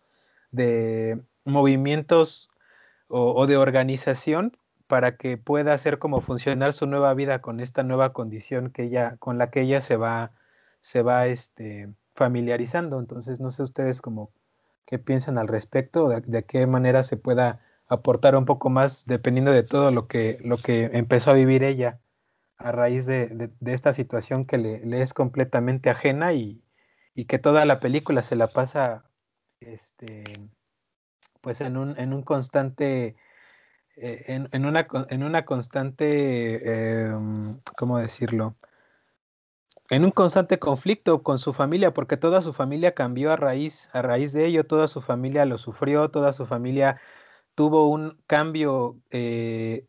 de 0.50 1.20
movimientos 1.44 2.50
o, 3.08 3.46
de 3.46 3.56
organización 3.56 4.56
para 4.86 5.16
que 5.16 5.36
pueda 5.36 5.74
hacer 5.74 5.98
como 5.98 6.20
funcionar 6.20 6.72
su 6.72 6.86
nueva 6.86 7.12
vida 7.14 7.40
con 7.40 7.60
esta 7.60 7.82
nueva 7.82 8.12
condición 8.12 8.70
que 8.70 8.84
ella, 8.84 9.16
con 9.18 9.38
la 9.38 9.50
que 9.50 9.62
ella 9.62 9.80
se 9.82 9.96
va, 9.96 10.32
se 10.80 11.02
va 11.02 11.26
este, 11.26 11.92
familiarizando. 12.14 12.98
Entonces, 12.98 13.40
no 13.40 13.50
sé 13.50 13.62
ustedes 13.62 14.00
como 14.00 14.30
qué 14.86 14.98
piensan 14.98 15.38
al 15.38 15.48
respecto, 15.48 16.08
de, 16.08 16.44
qué 16.44 16.66
manera 16.66 17.02
se 17.02 17.16
pueda 17.16 17.60
aportar 17.88 18.36
un 18.36 18.44
poco 18.44 18.70
más 18.70 19.06
dependiendo 19.06 19.52
de 19.52 19.62
todo 19.62 19.90
lo 19.92 20.06
que, 20.08 20.38
lo 20.44 20.56
que 20.56 20.90
empezó 20.92 21.30
a 21.30 21.34
vivir 21.34 21.64
ella 21.64 22.00
a 22.58 22.72
raíz 22.72 23.06
de, 23.06 23.28
de, 23.28 23.50
de 23.58 23.74
esta 23.74 23.92
situación 23.92 24.44
que 24.44 24.58
le, 24.58 24.84
le, 24.84 25.02
es 25.02 25.14
completamente 25.14 25.90
ajena 25.90 26.32
y, 26.32 26.62
y, 27.14 27.24
que 27.24 27.38
toda 27.38 27.64
la 27.64 27.80
película 27.80 28.22
se 28.22 28.36
la 28.36 28.48
pasa 28.48 29.04
este, 29.60 30.24
pues 31.40 31.60
en 31.60 31.76
un, 31.76 31.98
en 31.98 32.12
un 32.12 32.22
constante 32.22 33.16
eh, 34.02 34.24
en, 34.28 34.48
en, 34.52 34.64
una, 34.64 34.86
en 35.10 35.22
una 35.22 35.44
constante, 35.44 36.60
eh, 36.64 37.12
¿cómo 37.76 37.98
decirlo? 37.98 38.56
En 39.90 40.04
un 40.04 40.10
constante 40.10 40.58
conflicto 40.58 41.22
con 41.22 41.38
su 41.38 41.52
familia, 41.52 41.92
porque 41.92 42.16
toda 42.16 42.40
su 42.40 42.54
familia 42.54 42.94
cambió 42.94 43.30
a 43.30 43.36
raíz, 43.36 43.90
a 43.92 44.00
raíz 44.00 44.32
de 44.32 44.46
ello, 44.46 44.64
toda 44.64 44.88
su 44.88 45.02
familia 45.02 45.44
lo 45.44 45.58
sufrió, 45.58 46.10
toda 46.10 46.32
su 46.32 46.46
familia 46.46 46.98
tuvo 47.54 47.88
un 47.88 48.18
cambio 48.26 48.96
eh, 49.10 49.86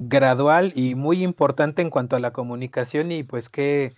gradual 0.00 0.72
y 0.74 0.96
muy 0.96 1.22
importante 1.22 1.82
en 1.82 1.90
cuanto 1.90 2.16
a 2.16 2.20
la 2.20 2.32
comunicación 2.32 3.12
y 3.12 3.22
pues 3.22 3.50
qué, 3.50 3.94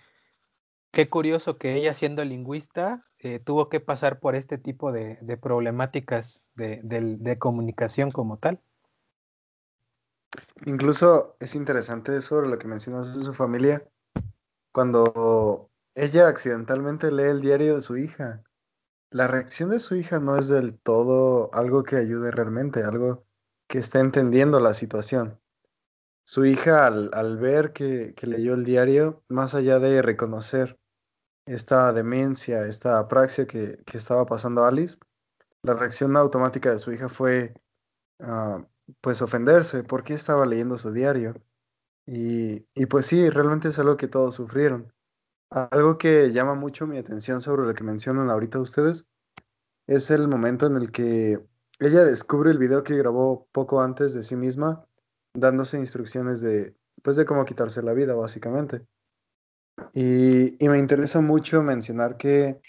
qué 0.92 1.08
curioso 1.08 1.58
que 1.58 1.74
ella 1.74 1.94
siendo 1.94 2.24
lingüista 2.24 3.04
eh, 3.18 3.40
tuvo 3.40 3.68
que 3.68 3.80
pasar 3.80 4.20
por 4.20 4.34
este 4.34 4.58
tipo 4.58 4.92
de, 4.92 5.16
problemáticas 5.38 6.44
de, 6.54 7.36
comunicación 7.38 8.10
como 8.12 8.38
tal. 8.38 8.60
Incluso 10.64 11.36
es 11.40 11.54
interesante 11.54 12.20
sobre 12.20 12.48
lo 12.48 12.58
que 12.58 12.68
mencionas 12.68 13.16
de 13.16 13.24
su 13.24 13.34
familia, 13.34 13.84
cuando 14.70 15.70
ella 15.94 16.28
accidentalmente 16.28 17.10
lee 17.10 17.24
el 17.24 17.40
diario 17.40 17.74
de 17.74 17.82
su 17.82 17.96
hija. 17.96 18.42
La 19.10 19.26
reacción 19.26 19.70
de 19.70 19.78
su 19.78 19.94
hija 19.94 20.20
no 20.20 20.36
es 20.36 20.48
del 20.48 20.78
todo 20.78 21.50
algo 21.52 21.82
que 21.82 21.96
ayude 21.96 22.30
realmente, 22.30 22.82
algo 22.82 23.24
que 23.66 23.78
esté 23.78 23.98
entendiendo 23.98 24.58
la 24.60 24.74
situación. 24.74 25.38
Su 26.24 26.46
hija 26.46 26.86
al, 26.86 27.36
ver 27.38 27.72
que, 27.72 28.14
leyó 28.22 28.54
el 28.54 28.64
diario, 28.64 29.22
más 29.28 29.54
allá 29.54 29.78
de 29.78 30.02
reconocer 30.02 30.78
esta 31.54 31.92
demencia, 31.92 32.66
esta 32.66 32.98
apraxia 32.98 33.46
que, 33.46 33.78
que 33.84 33.98
estaba 33.98 34.26
pasando 34.26 34.64
Alice, 34.64 34.98
la 35.62 35.74
reacción 35.74 36.16
automática 36.16 36.72
de 36.72 36.78
su 36.78 36.92
hija 36.92 37.08
fue 37.08 37.54
uh, 38.20 38.64
pues 39.00 39.22
ofenderse, 39.22 39.84
porque 39.84 40.14
estaba 40.14 40.46
leyendo 40.46 40.76
su 40.78 40.92
diario. 40.92 41.34
Y, 42.06 42.66
y, 42.74 42.86
pues 42.86 43.06
sí, 43.06 43.30
realmente 43.30 43.68
es 43.68 43.78
algo 43.78 43.96
que 43.96 44.08
todos 44.08 44.34
sufrieron. 44.34 44.92
Algo 45.50 45.98
que 45.98 46.32
llama 46.32 46.54
mucho 46.54 46.86
mi 46.86 46.98
atención 46.98 47.40
sobre 47.40 47.66
lo 47.66 47.74
que 47.74 47.84
mencionan 47.84 48.30
ahorita 48.30 48.58
ustedes 48.58 49.06
es 49.86 50.10
el 50.10 50.28
momento 50.28 50.66
en 50.66 50.76
el 50.76 50.90
que 50.90 51.44
ella 51.78 52.04
descubre 52.04 52.50
el 52.50 52.58
video 52.58 52.82
que 52.82 52.96
grabó 52.96 53.48
poco 53.52 53.82
antes 53.82 54.14
de 54.14 54.22
sí 54.22 54.36
misma, 54.36 54.86
dándose 55.34 55.78
instrucciones 55.78 56.40
de, 56.40 56.74
pues 57.02 57.16
de 57.16 57.26
cómo 57.26 57.44
quitarse 57.44 57.82
la 57.82 57.92
vida, 57.92 58.14
básicamente. 58.14 58.86
Y, 59.92 60.56
me 60.60 60.78
interesa 60.78 61.20
mucho 61.20 61.62
mencionar 61.62 62.16
que 62.16 62.60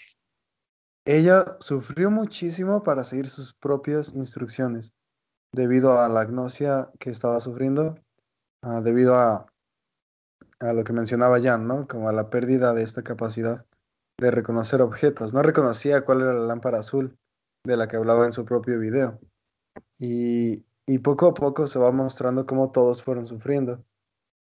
ella 1.04 1.56
sufrió 1.60 2.10
muchísimo 2.10 2.82
para 2.82 3.04
seguir 3.04 3.28
sus 3.28 3.54
propias 3.54 4.14
instrucciones 4.14 4.92
debido 5.52 6.00
a 6.00 6.08
la 6.08 6.20
agnosia 6.20 6.90
que 6.98 7.10
estaba 7.10 7.40
sufriendo, 7.40 7.94
uh, 8.62 8.80
debido 8.80 9.14
a, 9.14 9.46
a, 10.60 10.72
lo 10.72 10.84
que 10.84 10.92
mencionaba 10.92 11.40
Jan, 11.40 11.66
¿no? 11.66 11.86
Como 11.86 12.08
a 12.08 12.12
la 12.12 12.30
pérdida 12.30 12.74
de 12.74 12.82
esta 12.82 13.02
capacidad 13.02 13.66
de 14.18 14.30
reconocer 14.30 14.82
objetos. 14.82 15.34
No 15.34 15.42
reconocía 15.42 16.04
cuál 16.04 16.22
era 16.22 16.32
la 16.32 16.46
lámpara 16.46 16.78
azul 16.78 17.16
de 17.64 17.76
la 17.76 17.88
que 17.88 17.96
hablaba 17.96 18.26
en 18.26 18.32
su 18.32 18.44
propio 18.44 18.78
video. 18.78 19.20
Y, 19.98 20.64
y 20.86 20.98
poco 20.98 21.28
a 21.28 21.34
poco 21.34 21.66
se 21.66 21.78
va 21.78 21.90
mostrando 21.92 22.46
cómo 22.46 22.70
todos 22.70 23.02
fueron 23.02 23.26
sufriendo. 23.26 23.84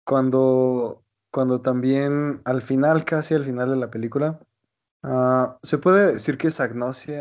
Cuando, 0.05 1.04
cuando 1.35 1.61
también 1.61 2.41
al 2.45 2.63
final, 2.63 3.05
casi 3.05 3.35
al 3.35 3.45
final 3.45 3.69
de 3.69 3.75
la 3.75 3.91
película, 3.91 4.39
uh, 5.03 5.57
se 5.65 5.79
puede 5.79 6.13
decir 6.13 6.39
que 6.39 6.47
esa 6.47 6.63
agnosia 6.63 7.19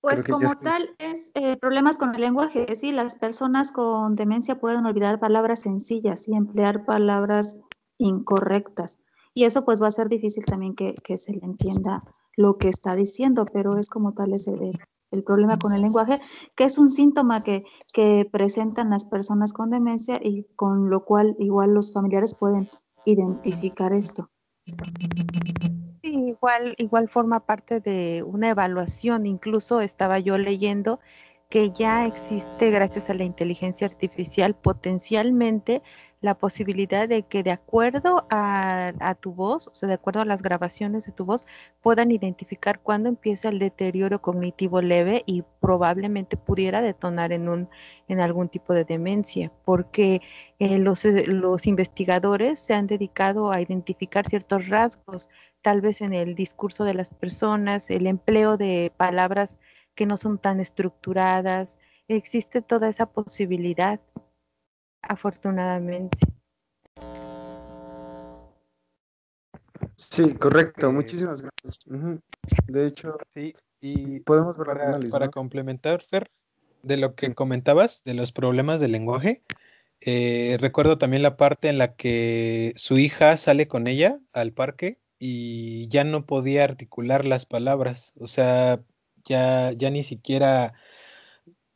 pues 0.00 0.24
como 0.24 0.58
tal 0.58 0.90
es 0.98 1.30
eh, 1.34 1.56
problemas 1.56 1.96
con 1.96 2.12
el 2.16 2.20
lenguaje. 2.20 2.66
Sí, 2.74 2.90
las 2.90 3.14
personas 3.14 3.70
con 3.70 4.16
demencia 4.16 4.58
pueden 4.58 4.84
olvidar 4.84 5.20
palabras 5.20 5.60
sencillas 5.60 6.26
y 6.26 6.34
emplear 6.34 6.84
palabras 6.84 7.56
incorrectas. 7.98 8.98
Y 9.32 9.44
eso 9.44 9.64
pues 9.64 9.80
va 9.80 9.86
a 9.86 9.92
ser 9.92 10.08
difícil 10.08 10.44
también 10.44 10.74
que, 10.74 10.96
que 11.04 11.16
se 11.16 11.32
le 11.32 11.44
entienda 11.44 12.02
lo 12.36 12.54
que 12.54 12.68
está 12.68 12.96
diciendo, 12.96 13.46
pero 13.46 13.78
es 13.78 13.88
como 13.88 14.14
tal 14.14 14.32
ese 14.32 14.54
el, 14.54 14.72
el 15.12 15.22
problema 15.22 15.56
con 15.56 15.72
el 15.72 15.82
lenguaje, 15.82 16.20
que 16.56 16.64
es 16.64 16.76
un 16.76 16.90
síntoma 16.90 17.44
que, 17.44 17.62
que 17.92 18.28
presentan 18.32 18.90
las 18.90 19.04
personas 19.04 19.52
con 19.52 19.70
demencia 19.70 20.18
y 20.20 20.48
con 20.56 20.90
lo 20.90 21.04
cual 21.04 21.36
igual 21.38 21.72
los 21.72 21.92
familiares 21.92 22.34
pueden 22.34 22.66
identificar 23.04 23.92
esto. 23.92 24.30
Igual, 26.02 26.74
igual 26.78 27.08
forma 27.08 27.40
parte 27.40 27.80
de 27.80 28.22
una 28.22 28.50
evaluación. 28.50 29.26
Incluso 29.26 29.80
estaba 29.80 30.18
yo 30.18 30.38
leyendo 30.38 31.00
que 31.48 31.70
ya 31.70 32.06
existe, 32.06 32.70
gracias 32.70 33.10
a 33.10 33.14
la 33.14 33.24
inteligencia 33.24 33.86
artificial, 33.86 34.54
potencialmente 34.54 35.82
la 36.22 36.34
posibilidad 36.34 37.08
de 37.08 37.24
que 37.24 37.42
de 37.42 37.50
acuerdo 37.50 38.26
a, 38.30 39.14
tu 39.20 39.34
voz, 39.34 39.66
o 39.66 39.74
sea, 39.74 39.88
de 39.88 39.94
acuerdo 39.94 40.20
a 40.20 40.24
las 40.24 40.40
grabaciones 40.40 41.04
de 41.04 41.12
tu 41.12 41.24
voz, 41.24 41.46
puedan 41.82 42.10
identificar 42.12 42.80
cuándo 42.80 43.08
empieza 43.08 43.48
el 43.48 43.58
deterioro 43.58 44.22
cognitivo 44.22 44.80
leve 44.80 45.24
y 45.26 45.42
probablemente 45.60 46.36
pudiera 46.36 46.80
detonar 46.80 47.32
en, 47.32 47.48
un, 47.48 47.68
en 48.08 48.20
algún 48.20 48.48
tipo 48.48 48.72
de 48.72 48.84
demencia, 48.84 49.52
porque 49.64 50.22
eh, 50.60 50.78
los, 50.78 51.04
los 51.04 51.66
investigadores 51.66 52.60
se 52.60 52.74
han 52.74 52.86
dedicado 52.86 53.50
a 53.50 53.60
identificar 53.60 54.28
ciertos 54.28 54.68
rasgos 54.68 55.28
tal 55.60 55.80
vez 55.80 56.00
en 56.00 56.14
el 56.14 56.34
discurso 56.34 56.84
de 56.84 56.94
las 56.94 57.10
personas, 57.10 57.90
el 57.90 58.06
empleo 58.06 58.56
de 58.56 58.92
palabras 58.96 59.58
que 59.94 60.06
no 60.06 60.16
son 60.18 60.38
tan 60.38 60.60
estructuradas. 60.60 61.78
Existe 62.08 62.62
toda 62.62 62.88
esa 62.88 63.06
posibilidad, 63.06 64.00
afortunadamente. 65.02 66.18
Sí, 69.96 70.34
correcto. 70.34 70.88
Eh, 70.88 70.92
Muchísimas 70.92 71.42
gracias. 71.42 71.86
Uh 71.86 71.92
-huh. 71.92 72.20
De 72.66 72.86
hecho, 72.86 73.16
sí, 73.28 73.54
y 73.80 74.20
podemos 74.20 74.56
ver 74.56 74.66
para, 74.66 74.88
análisis, 74.88 75.12
para 75.12 75.26
¿no? 75.26 75.32
complementar, 75.32 76.02
Fer, 76.02 76.30
de 76.82 76.96
lo 76.96 77.14
que 77.14 77.34
comentabas, 77.34 78.02
de 78.04 78.14
los 78.14 78.32
problemas 78.32 78.80
del 78.80 78.92
lenguaje. 78.92 79.42
Eh, 80.04 80.56
recuerdo 80.60 80.98
también 80.98 81.22
la 81.22 81.36
parte 81.36 81.68
en 81.68 81.78
la 81.78 81.94
que 81.94 82.72
su 82.76 82.98
hija 82.98 83.36
sale 83.36 83.68
con 83.68 83.86
ella 83.86 84.18
al 84.32 84.52
parque 84.52 84.98
y 85.18 85.86
ya 85.88 86.02
no 86.02 86.26
podía 86.26 86.64
articular 86.64 87.24
las 87.24 87.46
palabras, 87.46 88.12
o 88.18 88.26
sea, 88.26 88.82
ya, 89.24 89.70
ya 89.72 89.90
ni 89.90 90.02
siquiera, 90.02 90.74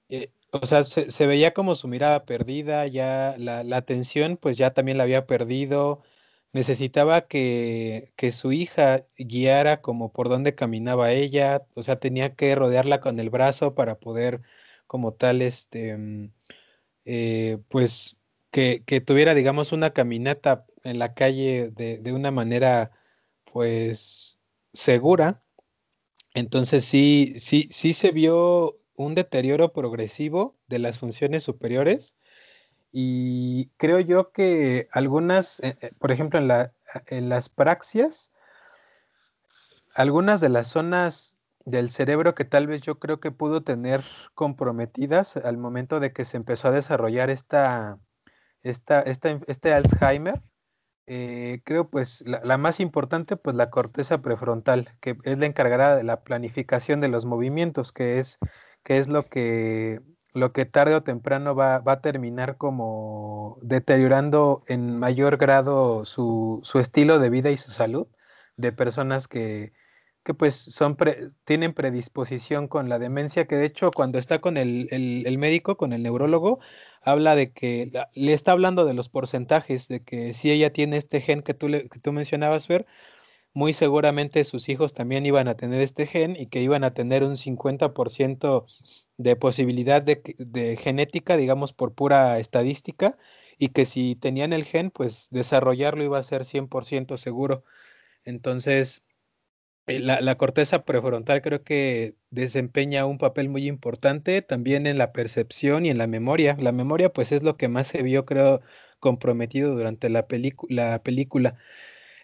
eh, 0.09 0.33
o 0.51 0.67
sea, 0.67 0.85
se, 0.85 1.27
veía 1.27 1.55
como 1.55 1.75
su 1.75 1.89
mirada 1.89 2.25
perdida, 2.25 2.87
ya 2.87 3.35
la, 3.39 3.63
la, 3.65 3.77
atención 3.79 4.37
pues 4.37 4.57
ya 4.57 4.73
también 4.73 4.99
la 4.99 5.05
había 5.05 5.27
perdido, 5.27 6.03
necesitaba 6.53 7.27
que, 7.29 8.13
que 8.17 8.33
su 8.33 8.53
hija 8.53 9.07
guiara 9.19 9.81
como 9.83 10.13
por 10.13 10.29
dónde 10.29 10.55
caminaba 10.55 11.13
ella, 11.13 11.67
o 11.75 11.83
sea, 11.83 11.99
tenía 12.01 12.35
que 12.35 12.55
rodearla 12.55 13.01
con 13.01 13.21
el 13.21 13.31
brazo 13.31 13.75
para 13.75 13.99
poder 13.99 14.43
como 14.87 15.13
tal, 15.15 15.43
este, 15.43 15.97
mm, 15.97 16.33
eh, 17.05 17.59
pues 17.69 18.17
que, 18.51 18.83
que, 18.87 19.01
tuviera, 19.01 19.35
digamos, 19.35 19.73
una 19.73 19.93
caminata 19.93 20.67
en 20.85 20.99
la 20.99 21.15
calle 21.15 21.71
de, 21.71 21.99
de 21.99 22.13
una 22.13 22.31
manera 22.31 22.93
pues 23.45 24.41
segura. 24.73 25.43
Entonces 26.35 26.85
sí, 26.85 27.35
sí, 27.39 27.69
sí 27.71 27.93
se 27.95 28.13
vio 28.13 28.77
un 28.97 29.15
deterioro 29.15 29.73
progresivo 29.73 30.57
de 30.69 30.79
las 30.79 30.99
funciones 30.99 31.45
superiores. 31.45 32.17
Y 32.93 33.71
creo 33.77 34.01
yo 34.01 34.33
que 34.33 34.89
algunas, 34.93 35.61
eh, 35.61 35.77
eh, 35.81 35.93
por 35.99 36.13
ejemplo, 36.13 36.39
en, 36.39 36.49
la, 36.49 36.73
en 37.07 37.29
las 37.29 37.49
praxias, 37.49 38.33
algunas 39.95 40.41
de 40.41 40.49
las 40.49 40.69
zonas 40.69 41.39
del 41.65 41.91
cerebro 41.91 42.35
que 42.35 42.45
tal 42.45 42.67
vez 42.69 42.81
yo 42.81 42.99
creo 42.99 43.21
que 43.21 43.33
pudo 43.33 43.63
tener 43.63 44.05
comprometidas 44.35 45.37
al 45.37 45.59
momento 45.59 46.01
de 46.01 46.13
que 46.13 46.25
se 46.25 46.37
empezó 46.37 46.69
a 46.69 46.71
desarrollar 46.71 47.29
esta, 47.29 47.99
esta, 48.63 49.01
este 49.03 49.75
Alzheimer, 49.75 50.43
eh, 51.09 51.61
creo 51.65 51.89
pues 51.89 52.25
la, 52.27 52.59
más 52.59 52.81
importante 52.81 53.37
pues 53.37 53.55
la 53.55 53.71
corteza 53.71 54.23
prefrontal, 54.23 54.97
que 55.01 55.17
es 55.23 55.39
la 55.39 55.47
encargada 55.47 55.97
de 55.97 56.03
la 56.03 56.23
planificación 56.23 57.01
de 57.01 57.09
los 57.09 57.27
movimientos, 57.27 57.93
que 57.93 58.19
es, 58.19 58.39
que 58.87 58.99
es 58.99 59.09
lo, 59.09 59.29
que, 59.29 60.01
lo 60.33 60.53
que 60.53 60.65
tarde 60.65 60.95
o 60.95 61.03
temprano 61.03 61.57
va, 61.57 61.81
va 61.81 61.95
a 61.95 62.01
terminar 62.01 62.57
como 62.57 63.59
deteriorando 63.61 64.63
en 64.69 64.97
mayor 64.97 65.39
grado 65.39 66.05
su, 66.05 66.61
su 66.63 66.79
estilo 66.79 67.19
de 67.19 67.29
vida 67.29 67.51
y 67.51 67.57
su 67.57 67.73
salud 67.73 68.07
de 68.57 68.71
personas 68.71 69.27
que, 69.27 69.73
que 70.23 70.35
pues 70.35 70.55
son 70.55 70.97
tienen 71.45 71.75
predisposición 71.75 72.69
con 72.69 72.89
la 72.89 73.01
demencia, 73.01 73.49
que 73.49 73.57
de 73.57 73.67
hecho 73.67 73.91
cuando 73.91 74.21
está 74.21 74.41
con 74.41 74.57
el, 74.57 74.87
médico, 75.37 75.77
con 75.77 75.93
el 75.93 76.05
neurólogo, 76.05 76.61
habla 77.03 77.35
de 77.35 77.51
que 77.53 77.91
le 78.15 78.33
está 78.35 78.53
hablando 78.53 78.85
de 78.85 78.95
los 78.95 79.09
porcentajes, 79.09 79.89
de 79.89 80.05
que 80.05 80.33
si 80.33 80.53
ella 80.53 80.73
tiene 80.73 80.97
este 80.97 81.21
gen 81.21 81.43
que 81.43 81.55
tú, 81.55 81.67
que 81.67 81.99
tú 82.01 82.13
mencionabas, 82.13 82.69
Fer, 82.69 82.87
muy 83.57 83.73
seguramente 83.73 84.45
sus 84.45 84.69
hijos 84.69 84.93
también 84.93 85.25
iban 85.25 85.49
a 85.49 85.57
tener 85.57 85.81
este 85.81 86.07
gen 86.07 86.37
y 86.39 86.49
que 86.49 86.61
iban 86.61 86.85
a 86.85 86.93
tener 86.93 87.25
un 87.25 87.39
50% 87.39 88.67
de 89.17 89.35
posibilidad 89.37 90.03
de, 90.03 90.77
genética, 90.77 91.39
digamos, 91.39 91.73
por 91.73 91.95
pura 91.95 92.39
estadística, 92.39 93.17
y 93.57 93.69
que 93.69 93.87
si 93.87 94.15
tenían 94.15 94.53
el 94.53 94.65
gen, 94.65 94.91
pues 94.91 95.29
desarrollarlo 95.31 96.05
iba 96.05 96.19
a 96.19 96.23
ser 96.23 96.45
100% 96.45 97.17
seguro. 97.17 97.65
Entonces, 98.25 99.05
eh, 99.87 100.01
la, 100.01 100.37
corteza 100.37 100.85
prefrontal 100.85 101.43
creo 101.43 101.65
que 101.65 102.17
desempeña 102.31 103.07
un 103.07 103.19
papel 103.19 103.49
muy 103.49 103.69
importante 103.69 104.43
también 104.43 104.87
en 104.87 104.99
la 104.99 105.13
percepción 105.13 105.87
y 105.87 105.91
en 105.91 105.99
la 105.99 106.07
memoria. 106.09 106.57
La 106.61 106.73
memoria 106.73 107.13
pues 107.13 107.33
es 107.33 107.43
lo 107.43 107.57
que 107.57 107.69
más 107.69 107.87
se 107.89 108.03
vio 108.03 108.27
creo 108.27 108.61
comprometido 109.01 109.75
durante 109.75 110.11
la, 110.11 110.27
la 110.69 111.03
película. 111.03 111.57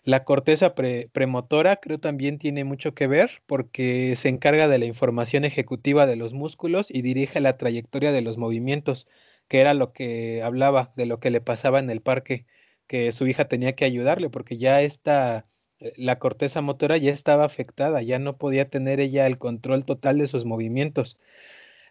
La 0.04 0.24
corteza 0.24 0.74
premotora 0.74 1.76
creo 1.76 2.00
también 2.00 2.38
tiene 2.38 2.64
mucho 2.64 2.92
que 2.94 3.06
ver 3.06 3.42
porque 3.46 4.16
se 4.16 4.28
encarga 4.28 4.66
de 4.66 4.78
la 4.78 4.84
información 4.86 5.44
ejecutiva 5.44 6.06
de 6.06 6.16
los 6.16 6.32
músculos 6.32 6.90
y 6.90 7.02
dirige 7.02 7.40
la 7.40 7.56
trayectoria 7.56 8.10
de 8.10 8.22
los 8.22 8.36
movimientos, 8.36 9.06
que 9.46 9.60
era 9.60 9.74
lo 9.74 9.92
que 9.92 10.42
hablaba 10.42 10.92
de 10.96 11.06
lo 11.06 11.20
que 11.20 11.30
le 11.30 11.40
pasaba 11.40 11.78
en 11.78 11.88
el 11.88 12.00
parque, 12.00 12.46
que 12.88 13.12
su 13.12 13.28
hija 13.28 13.46
tenía 13.46 13.76
que 13.76 13.84
ayudarle 13.84 14.28
porque 14.28 14.58
ya 14.58 14.82
esta 14.82 15.46
eh, 15.82 15.92
la 15.96 16.18
corteza 16.18 16.62
motora 16.62 16.96
ya 16.96 17.12
estaba 17.12 17.44
afectada, 17.44 18.02
ya 18.02 18.18
no 18.18 18.38
podía 18.38 18.68
tener 18.70 19.00
ella 19.00 19.26
el 19.26 19.38
control 19.38 19.84
total 19.84 20.18
de 20.18 20.28
sus 20.28 20.44
movimientos. 20.44 21.18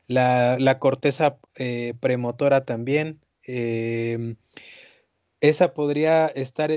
La, 0.08 0.78
corteza 0.80 1.40
eh, 1.56 1.94
premotora 2.02 2.66
también, 2.66 3.22
em, 3.44 4.38
esa 5.42 5.74
podría 5.74 6.28
estar 6.28 6.72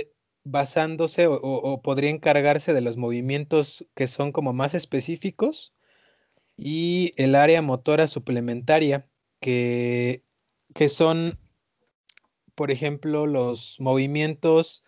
basándose 0.45 1.27
o, 1.29 1.83
podría 1.83 2.11
encargarse 2.11 2.73
de 2.75 2.81
los 2.83 2.97
movimientos 2.97 3.87
que 3.95 4.07
son 4.07 4.33
como 4.33 4.53
más 4.53 4.75
específicos 4.75 5.75
y 6.57 7.15
el 7.17 7.35
área 7.35 7.63
motora 7.63 8.09
suplementaria, 8.09 9.09
que, 9.41 10.25
que 10.75 10.89
son, 10.89 11.39
por 12.55 12.71
ejemplo, 12.71 13.27
los 13.27 13.77
movimientos 13.81 14.85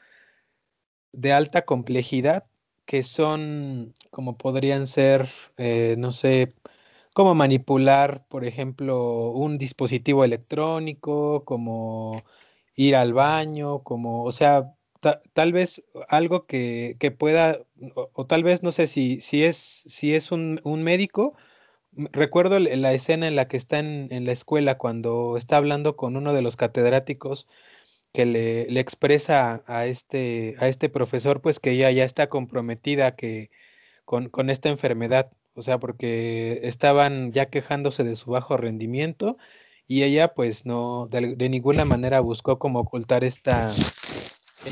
de 1.13 1.33
alta 1.33 1.65
complejidad 1.65 2.47
que 2.87 3.03
son 3.05 3.95
como 4.11 4.39
podrían 4.39 4.87
ser, 4.87 5.29
eh, 5.59 5.97
no 5.99 6.13
sé, 6.13 6.55
como 7.15 7.35
manipular, 7.35 8.27
por 8.29 8.45
ejemplo, 8.45 9.31
un 9.33 9.59
dispositivo 9.59 10.25
electrónico, 10.25 11.45
como 11.45 12.25
ir 12.77 12.97
al 12.97 13.13
baño, 13.15 13.83
como, 13.83 14.25
o 14.25 14.33
sea, 14.33 14.75
tal 15.01 15.53
vez 15.53 15.85
algo 16.09 16.47
que, 16.47 16.97
pueda, 17.19 17.59
o, 17.95 18.27
tal 18.27 18.43
vez 18.43 18.63
no 18.63 18.73
sé 18.73 18.87
si, 18.87 19.21
si 19.21 19.45
es, 19.45 19.57
si 19.57 20.15
es 20.15 20.33
un, 20.33 20.61
médico. 20.65 21.35
Recuerdo 21.93 22.59
la 22.61 22.93
escena 22.93 23.27
en 23.27 23.37
la 23.37 23.49
que 23.49 23.57
está 23.57 23.79
en, 23.79 24.09
en 24.11 24.27
la 24.27 24.33
escuela 24.33 24.77
cuando 24.79 25.37
está 25.39 25.57
hablando 25.57 25.97
con 25.97 26.17
uno 26.17 26.35
de 26.35 26.43
los 26.43 26.57
catedráticos 26.57 27.47
que 28.17 28.25
le, 28.25 28.81
expresa 28.81 29.63
a 29.67 29.85
este, 29.85 30.57
a 30.59 30.69
este 30.69 30.89
profesor, 30.89 31.43
pues 31.43 31.61
que 31.61 31.73
ella 31.73 31.91
ya 31.91 32.05
está 32.05 32.29
comprometida 32.29 33.15
que, 33.15 33.51
con, 34.07 34.49
esta 34.49 34.71
enfermedad, 34.71 35.31
o 35.55 35.61
sea, 35.61 35.79
porque 35.79 36.61
estaban 36.63 37.33
ya 37.33 37.47
quejándose 37.51 38.05
de 38.05 38.17
su 38.17 38.31
bajo 38.31 38.57
rendimiento 38.57 39.37
y 39.87 40.05
ella 40.05 40.33
pues 40.35 40.65
no, 40.65 41.07
de, 41.11 41.37
ninguna 41.51 41.85
manera 41.85 42.21
buscó 42.21 42.59
como 42.59 42.81
ocultar 42.81 43.23
esta, 43.23 43.71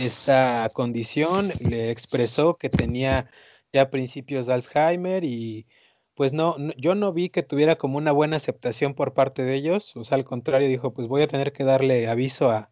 esta 0.00 0.70
condición, 0.72 1.50
le 1.60 1.90
expresó 1.90 2.56
que 2.56 2.70
tenía 2.70 3.30
ya 3.72 3.90
principios 3.90 4.46
de 4.46 4.54
Alzheimer 4.54 5.24
y 5.24 5.66
pues 6.14 6.32
no, 6.32 6.56
yo 6.76 6.94
no 6.94 7.12
vi 7.12 7.28
que 7.28 7.42
tuviera 7.42 7.76
como 7.76 7.98
una 7.98 8.12
buena 8.12 8.36
aceptación 8.36 8.94
por 8.94 9.14
parte 9.14 9.42
de 9.42 9.54
ellos, 9.54 9.96
o 9.96 10.04
sea, 10.04 10.16
al 10.16 10.24
contrario, 10.24 10.68
dijo, 10.68 10.92
pues 10.94 11.08
voy 11.08 11.22
a 11.22 11.28
tener 11.28 11.52
que 11.52 11.64
darle 11.64 12.08
aviso 12.08 12.50
a, 12.50 12.70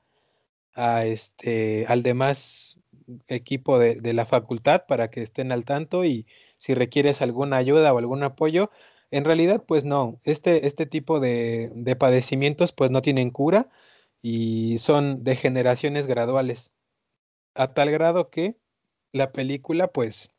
a 0.74 1.04
este, 1.06 1.86
al 1.88 2.02
demás 2.02 2.78
equipo 3.28 3.78
de, 3.78 4.00
la 4.12 4.26
facultad 4.26 4.86
para 4.86 5.10
que 5.10 5.22
estén 5.22 5.52
al 5.52 5.64
tanto 5.64 6.04
y 6.04 6.26
si 6.58 6.74
requieres 6.74 7.22
alguna 7.22 7.56
ayuda 7.56 7.92
o 7.92 7.98
algún 7.98 8.22
apoyo, 8.22 8.70
en 9.10 9.24
realidad 9.24 9.64
pues 9.66 9.84
no, 9.84 10.20
este, 10.24 10.66
este 10.66 10.86
tipo 10.86 11.20
de, 11.20 11.70
de 11.74 11.96
padecimientos 11.96 12.72
pues 12.72 12.90
no 12.90 13.02
tienen 13.02 13.30
cura 13.30 13.68
y 14.22 14.78
son 14.78 15.24
degeneraciones 15.24 16.06
graduales, 16.06 16.72
a 17.54 17.74
tal 17.74 17.90
grado 17.90 18.30
que 18.30 18.56
la 19.12 19.32
película 19.32 19.88
pues 19.88 20.30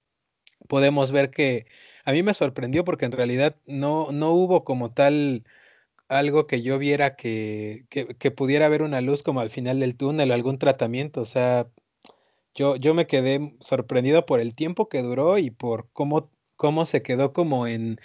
podemos 0.67 1.11
ver 1.11 1.31
que 1.31 1.65
a 2.05 2.11
mí 2.11 2.23
me 2.23 2.33
sorprendió 2.33 2.83
porque 2.83 3.05
en 3.05 3.11
realidad 3.11 3.55
no, 3.65 4.07
no 4.11 4.31
hubo 4.31 4.63
como 4.63 4.91
tal 4.91 5.43
algo 6.07 6.47
que 6.47 6.61
yo 6.61 6.77
viera 6.77 7.15
que, 7.15 7.85
que, 7.89 8.31
pudiera 8.31 8.67
haber 8.67 8.81
una 8.83 9.01
luz 9.01 9.23
como 9.23 9.39
al 9.41 9.49
final 9.49 9.79
del 9.79 9.95
túnel 9.95 10.31
o 10.31 10.33
algún 10.33 10.59
tratamiento. 10.59 11.21
O 11.21 11.25
sea, 11.25 11.67
yo, 12.55 12.75
yo 12.75 12.93
me 12.93 13.07
quedé 13.07 13.55
sorprendido 13.59 14.25
por 14.25 14.39
el 14.39 14.55
tiempo 14.55 14.89
que 14.89 15.01
duró 15.01 15.37
y 15.37 15.49
por 15.49 15.89
cómo, 15.91 16.31
cómo 16.55 16.85
se 16.85 17.01
quedó 17.01 17.33
como 17.33 17.67
en, 17.67 17.99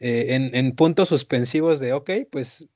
eh, 0.00 0.50
en, 0.52 0.72
puntos 0.72 1.08
suspensivos 1.08 1.80
de, 1.80 1.92
ok, 1.92 2.10
pues 2.30 2.66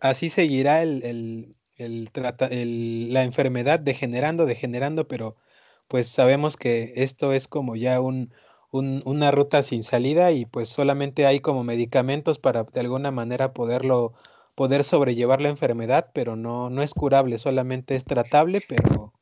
así 0.00 0.28
seguirá 0.30 0.82
el, 0.82 1.56
el, 1.84 3.12
la 3.12 3.24
enfermedad 3.24 3.80
degenerando, 3.80 4.46
degenerando, 4.46 5.08
pero 5.08 5.36
pues 5.88 6.08
sabemos 6.08 6.56
que 6.56 6.92
esto 6.96 7.32
es 7.32 7.48
como 7.48 7.76
ya 7.76 8.00
un, 8.00 8.32
una 8.70 9.30
ruta 9.30 9.62
sin 9.62 9.82
salida 9.82 10.30
y 10.32 10.46
pues 10.46 10.68
solamente 10.68 11.26
hay 11.26 11.40
como 11.40 11.64
medicamentos 11.64 12.38
para 12.38 12.64
de 12.64 12.80
alguna 12.80 13.10
manera 13.10 13.52
poderlo, 13.52 14.14
poder 14.54 14.84
sobrellevar 14.84 15.42
la 15.42 15.48
enfermedad, 15.48 16.10
pero 16.14 16.36
no, 16.36 16.70
no 16.70 16.82
es 16.82 16.94
curable, 16.94 17.38
solamente 17.38 17.96
es 17.96 18.04
tratable, 18.04 18.62
pero, 18.68 19.12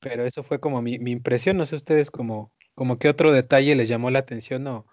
pero 0.00 0.24
eso 0.24 0.42
fue 0.42 0.60
como 0.60 0.80
mi, 0.80 0.94
impresión. 0.94 1.58
No 1.58 1.66
sé 1.66 1.76
ustedes 1.76 2.10
como, 2.10 2.52
como 2.74 2.98
qué 2.98 3.08
otro 3.08 3.32
detalle 3.32 3.76
les 3.76 3.88
llamó 3.88 4.10
la 4.10 4.20
atención 4.20 4.66
o, 4.66 4.86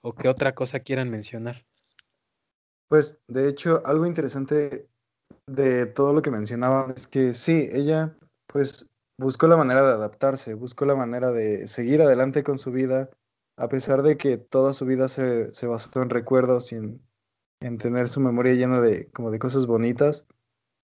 o 0.00 0.14
qué 0.14 0.28
otra 0.28 0.54
cosa 0.54 0.80
quieran 0.80 1.10
mencionar. 1.10 1.66
Pues 2.88 3.18
de 3.28 3.48
hecho, 3.48 3.82
algo 3.84 4.06
interesante 4.06 4.88
de 5.46 5.86
todo 5.86 6.12
lo 6.12 6.22
que 6.22 6.30
mencionaban 6.30 6.92
es 6.96 7.06
que 7.06 7.34
sí, 7.34 7.68
ella 7.72 8.16
pues 8.46 8.90
buscó 9.18 9.46
la 9.46 9.56
manera 9.56 9.86
de 9.86 9.92
adaptarse, 9.92 10.54
buscó 10.54 10.86
la 10.86 10.96
manera 10.96 11.30
de 11.30 11.66
seguir 11.66 12.02
adelante 12.02 12.42
con 12.42 12.58
su 12.58 12.72
vida, 12.72 13.10
a 13.56 13.68
pesar 13.68 14.02
de 14.02 14.16
que 14.16 14.38
toda 14.38 14.72
su 14.72 14.86
vida 14.86 15.08
se, 15.08 15.50
basó 15.66 16.02
en 16.02 16.10
recuerdos 16.10 16.72
y 16.72 16.76
en, 16.76 17.78
tener 17.78 18.08
su 18.08 18.20
memoria 18.20 18.54
llena 18.54 18.80
de, 18.80 19.10
como 19.10 19.30
de 19.30 19.38
cosas 19.38 19.66
bonitas. 19.66 20.26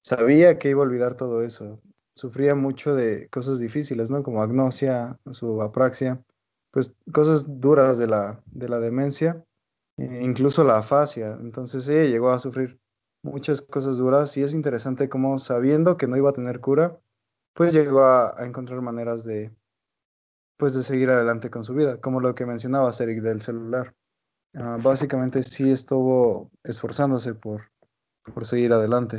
Sabía 0.03 0.59
que 0.59 0.71
iba 0.71 0.81
a 0.81 0.85
olvidar 0.87 1.15
todo 1.15 1.43
eso. 1.43 1.81
Sufría 2.15 2.55
mucho 2.55 2.95
de 2.95 3.29
cosas 3.29 3.59
difíciles, 3.59 4.11
¿no? 4.11 4.23
Como 4.23 4.43
agnosia, 4.43 5.19
su 5.31 5.61
apraxia, 5.61 6.23
pues 6.71 6.97
cosas 7.13 7.61
duras 7.61 7.99
de 7.99 8.07
la, 8.07 8.43
de 8.47 8.69
la 8.69 8.79
demencia, 8.79 9.45
e 9.99 10.23
incluso 10.23 10.65
la 10.65 10.79
afasia. 10.79 11.37
Entonces 11.41 11.87
ella 11.89 12.11
llegó 12.11 12.31
a 12.31 12.39
sufrir 12.39 12.80
muchas 13.23 13.61
cosas 13.61 13.99
duras 13.99 14.37
y 14.37 14.43
es 14.43 14.55
interesante 14.55 15.09
cómo 15.09 15.39
sabiendo 15.39 15.97
que 15.97 16.07
no 16.07 16.17
iba 16.17 16.31
a 16.31 16.35
tener 16.35 16.61
cura, 16.61 16.99
pues 17.55 17.73
llegó 17.73 18.03
a, 18.03 18.35
encontrar 18.47 18.81
maneras 18.81 19.25
de, 19.25 19.55
pues 20.57 20.75
de 20.75 20.83
seguir 20.83 21.11
adelante 21.11 21.51
con 21.51 21.65
su 21.65 21.75
vida, 21.75 22.01
como 22.01 22.21
lo 22.21 22.35
que 22.35 22.47
mencionabas, 22.47 23.01
Eric, 23.01 23.21
del 23.21 23.43
celular. 23.43 23.95
ah, 24.55 24.79
básicamente 24.83 25.43
sí 25.43 25.71
estuvo 25.71 26.51
esforzándose 26.65 27.35
por, 27.35 27.71
por 28.35 28.47
seguir 28.47 28.73
adelante. 28.73 29.17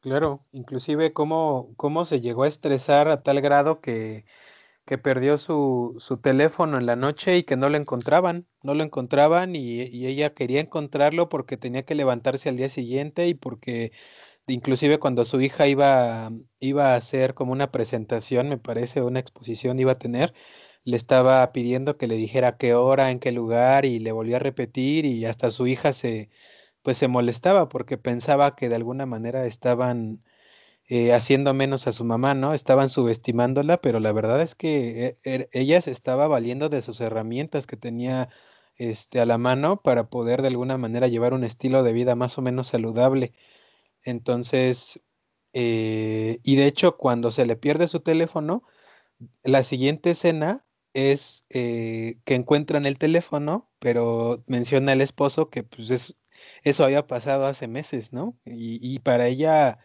Claro, 0.00 0.44
inclusive 0.52 1.14
cómo, 1.14 1.72
cómo 1.76 2.04
se 2.04 2.20
llegó 2.20 2.42
a 2.42 2.48
estresar 2.48 3.08
a 3.08 3.22
tal 3.22 3.40
grado 3.40 3.80
que, 3.80 4.26
que 4.84 4.98
perdió 4.98 5.38
su, 5.38 5.94
su 5.98 6.18
teléfono 6.18 6.78
en 6.78 6.86
la 6.86 6.96
noche 6.96 7.38
y 7.38 7.42
que 7.44 7.56
no 7.56 7.68
lo 7.68 7.76
encontraban, 7.78 8.46
no 8.62 8.74
lo 8.74 8.84
encontraban 8.84 9.56
y, 9.56 9.82
y 9.82 10.06
ella 10.06 10.34
quería 10.34 10.60
encontrarlo 10.60 11.28
porque 11.28 11.56
tenía 11.56 11.84
que 11.84 11.94
levantarse 11.94 12.48
al 12.50 12.56
día 12.56 12.68
siguiente 12.68 13.26
y 13.28 13.34
porque 13.34 13.92
inclusive 14.46 14.98
cuando 14.98 15.24
su 15.24 15.40
hija 15.40 15.66
iba, 15.68 16.30
iba 16.60 16.92
a 16.94 16.96
hacer 16.96 17.34
como 17.34 17.52
una 17.52 17.70
presentación, 17.72 18.48
me 18.48 18.58
parece, 18.58 19.02
una 19.02 19.20
exposición 19.20 19.78
iba 19.78 19.92
a 19.92 19.94
tener, 19.98 20.34
le 20.84 20.96
estaba 20.96 21.50
pidiendo 21.52 21.96
que 21.96 22.06
le 22.08 22.16
dijera 22.16 22.56
qué 22.58 22.74
hora, 22.74 23.10
en 23.10 23.20
qué 23.20 23.32
lugar 23.32 23.84
y 23.84 23.98
le 24.00 24.12
volvió 24.12 24.36
a 24.36 24.38
repetir 24.40 25.06
y 25.06 25.24
hasta 25.26 25.50
su 25.50 25.66
hija 25.66 25.92
se, 25.92 26.30
pues 26.82 26.98
se 26.98 27.08
molestaba 27.08 27.68
porque 27.68 27.98
pensaba 27.98 28.56
que 28.56 28.68
de 28.68 28.76
alguna 28.76 29.06
manera 29.06 29.46
estaban 29.46 30.22
eh, 30.88 31.12
haciendo 31.14 31.54
menos 31.54 31.86
a 31.86 31.92
su 31.92 32.04
mamá, 32.04 32.34
¿no? 32.34 32.54
Estaban 32.54 32.90
subestimándola, 32.90 33.78
pero 33.80 34.00
la 34.00 34.12
verdad 34.12 34.40
es 34.42 34.54
que 34.54 35.06
e- 35.06 35.16
er- 35.24 35.48
ella 35.52 35.80
se 35.82 35.90
estaba 35.90 36.28
valiendo 36.28 36.68
de 36.68 36.82
sus 36.82 37.00
herramientas 37.00 37.66
que 37.66 37.76
tenía 37.76 38.28
este, 38.76 39.20
a 39.20 39.26
la 39.26 39.38
mano 39.38 39.82
para 39.82 40.08
poder 40.10 40.42
de 40.42 40.48
alguna 40.48 40.78
manera 40.78 41.08
llevar 41.08 41.32
un 41.34 41.44
estilo 41.44 41.82
de 41.82 41.92
vida 41.92 42.14
más 42.16 42.38
o 42.38 42.42
menos 42.42 42.68
saludable. 42.68 43.32
Entonces, 44.04 45.00
eh, 45.54 46.40
y 46.44 46.56
de 46.56 46.66
hecho, 46.66 46.96
cuando 46.98 47.30
se 47.30 47.46
le 47.46 47.56
pierde 47.56 47.88
su 47.88 48.00
teléfono, 48.00 48.64
la 49.42 49.64
siguiente 49.64 50.10
escena 50.10 50.66
es 50.94 51.44
eh, 51.50 52.18
que 52.24 52.34
encuentran 52.34 52.86
el 52.86 52.98
teléfono, 52.98 53.70
pero 53.78 54.44
menciona 54.46 54.92
el 54.92 55.00
esposo 55.00 55.50
que 55.50 55.62
pues 55.64 55.90
es- 55.90 56.16
eso 56.64 56.84
había 56.84 57.06
pasado 57.06 57.46
hace 57.46 57.68
meses, 57.68 58.12
¿no? 58.12 58.36
Y 58.44 58.98
para 59.00 59.26
ella, 59.28 59.78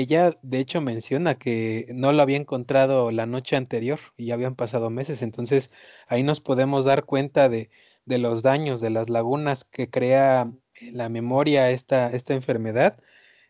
ella 0.00 0.32
de 0.42 0.58
hecho 0.60 0.80
menciona 0.80 1.36
que 1.38 1.86
no 1.94 2.12
lo 2.12 2.22
había 2.22 2.36
encontrado 2.38 3.10
la 3.10 3.26
noche 3.26 3.56
anterior 3.56 4.00
y 4.16 4.26
ya 4.26 4.34
habían 4.34 4.54
pasado 4.56 4.90
meses, 4.90 5.22
entonces 5.22 5.70
ahí 6.08 6.22
nos 6.22 6.40
podemos 6.40 6.84
dar 6.84 7.04
cuenta 7.04 7.48
de, 7.48 7.70
de 8.04 8.18
los 8.18 8.42
daños, 8.42 8.80
de 8.80 8.90
las 8.90 9.08
lagunas 9.10 9.64
que 9.64 9.90
crea 9.90 10.52
la 10.92 11.08
memoria 11.08 11.70
esta, 11.70 12.08
esta 12.10 12.34
enfermedad. 12.34 12.98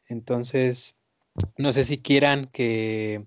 Entonces, 0.09 0.97
no 1.59 1.73
sé 1.73 1.85
si 1.85 1.99
quieran 1.99 2.47
que 2.47 3.27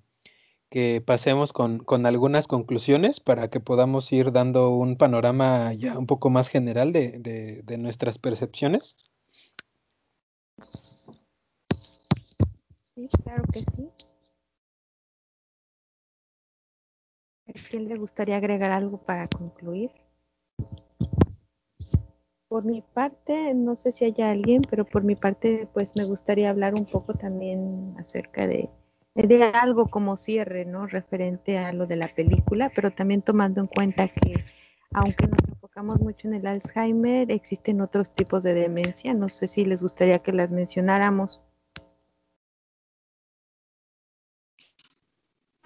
que 0.70 1.02
pasemos 1.02 1.54
con, 1.54 1.80
con 1.80 2.06
algunas 2.06 2.48
conclusiones 2.48 3.20
para 3.20 3.50
que 3.50 3.60
podamos 3.60 4.12
ir 4.12 4.32
dando 4.32 4.70
un 4.72 4.98
panorama 4.98 5.74
ya 5.74 5.98
un 5.98 6.06
poco 6.08 6.30
más 6.30 6.50
general 6.50 6.94
de, 6.94 7.20
de- 7.20 7.62
de 7.64 7.78
nuestras 7.78 8.20
percepciones. 8.20 8.98
Sí, 13.00 13.08
claro 13.24 13.44
que 13.54 13.62
sí. 13.62 13.90
¿A 17.48 17.54
quién 17.70 17.88
le 17.88 17.96
gustaría 17.96 18.36
agregar 18.36 18.72
algo 18.72 18.98
para 18.98 19.26
concluir? 19.30 19.92
Por 22.50 22.66
mi 22.66 22.82
parte, 22.82 23.54
no 23.54 23.78
sé 23.78 23.94
si 23.94 24.04
haya 24.04 24.32
alguien, 24.32 24.64
pero 24.70 24.84
por 24.84 25.06
mi 25.06 25.16
parte, 25.16 25.70
pues 25.74 25.96
me 25.96 26.04
gustaría 26.04 26.50
hablar 26.50 26.74
un 26.74 26.86
poco 26.86 27.14
también 27.14 27.96
acerca 27.98 28.48
de, 28.48 28.70
de 29.16 29.44
algo 29.46 29.88
como 29.88 30.18
cierre, 30.18 30.66
¿no? 30.66 30.86
Referente 30.86 31.58
a 31.58 31.72
lo 31.72 31.88
de 31.88 31.96
la 31.96 32.14
película, 32.14 32.70
pero 32.76 32.92
también 32.92 33.22
tomando 33.22 33.62
en 33.62 33.68
cuenta 33.68 34.10
que 34.10 34.44
aunque 34.92 35.26
nos 35.26 35.40
enfocamos 35.48 36.02
mucho 36.02 36.28
en 36.28 36.34
el 36.34 36.48
Alzheimer, 36.48 37.32
existen 37.32 37.80
otros 37.80 38.14
tipos 38.14 38.44
de 38.44 38.54
demencia. 38.54 39.14
No 39.14 39.30
sé 39.30 39.48
si 39.48 39.64
les 39.64 39.82
gustaría 39.82 40.20
que 40.20 40.34
las 40.34 40.52
mencionáramos. 40.52 41.42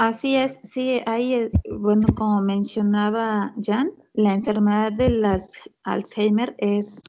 Así 0.03 0.35
es, 0.35 0.59
sí, 0.63 0.99
ahí, 1.05 1.33
eh, 1.33 1.51
bueno, 1.79 2.07
como 2.13 2.41
mencionaba 2.41 3.53
Jan, 3.63 3.89
la 4.11 4.33
enfermedad 4.33 4.91
de 4.91 5.09
las 5.09 5.61
Alzheimer 5.83 6.55
es 6.57 7.01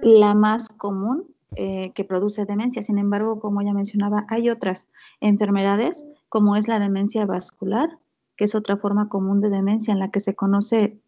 la 0.00 0.32
más 0.32 0.70
común 0.70 1.26
eh, 1.54 1.92
que 1.92 2.04
produce 2.04 2.46
demencia. 2.46 2.82
Sin 2.82 2.96
embargo, 2.96 3.40
como 3.40 3.60
ya 3.60 3.74
mencionaba, 3.74 4.24
hay 4.30 4.48
otras 4.48 4.88
enfermedades, 5.20 6.06
como 6.30 6.56
es 6.56 6.66
la 6.66 6.78
demencia 6.78 7.26
vascular, 7.26 7.98
que 8.38 8.44
es 8.44 8.54
otra 8.54 8.78
forma 8.78 9.10
común 9.10 9.42
de 9.42 9.50
demencia 9.50 9.92
en 9.92 9.98
la 9.98 10.10
que 10.10 10.20
se 10.20 10.34
conoce, 10.34 10.98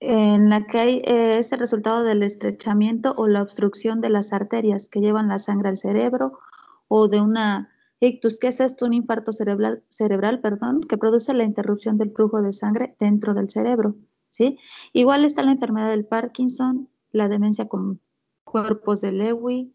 en 0.00 0.50
la 0.50 0.66
que 0.66 0.78
hay 0.80 0.96
eh, 1.04 1.38
es 1.38 1.52
el 1.52 1.60
resultado 1.60 2.02
del 2.02 2.24
estrechamiento 2.24 3.14
o 3.16 3.28
la 3.28 3.42
obstrucción 3.42 4.00
de 4.00 4.10
las 4.10 4.32
arterias 4.32 4.88
que 4.88 5.00
llevan 5.00 5.28
la 5.28 5.38
sangre 5.38 5.68
al 5.68 5.76
cerebro 5.76 6.40
o 6.88 7.06
de 7.06 7.20
una 7.20 7.70
ictus, 8.00 8.38
que 8.38 8.48
es 8.48 8.60
esto? 8.60 8.86
Un 8.86 8.94
infarto 8.94 9.32
cerebral, 9.32 9.82
cerebral, 9.88 10.40
perdón, 10.40 10.82
que 10.82 10.98
produce 10.98 11.34
la 11.34 11.44
interrupción 11.44 11.98
del 11.98 12.12
flujo 12.12 12.42
de 12.42 12.52
sangre 12.52 12.94
dentro 12.98 13.34
del 13.34 13.48
cerebro, 13.48 13.96
¿sí? 14.30 14.58
Igual 14.92 15.24
está 15.24 15.42
la 15.42 15.52
enfermedad 15.52 15.90
del 15.90 16.06
Parkinson, 16.06 16.88
la 17.12 17.28
demencia 17.28 17.68
con 17.68 18.00
cuerpos 18.44 19.00
de 19.00 19.12
Lewy, 19.12 19.72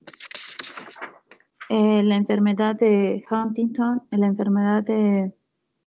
eh, 1.70 2.04
la 2.04 2.16
enfermedad 2.16 2.76
de 2.76 3.24
Huntington, 3.30 4.04
la 4.12 4.28
enfermedad 4.28 4.84
de 4.84 5.34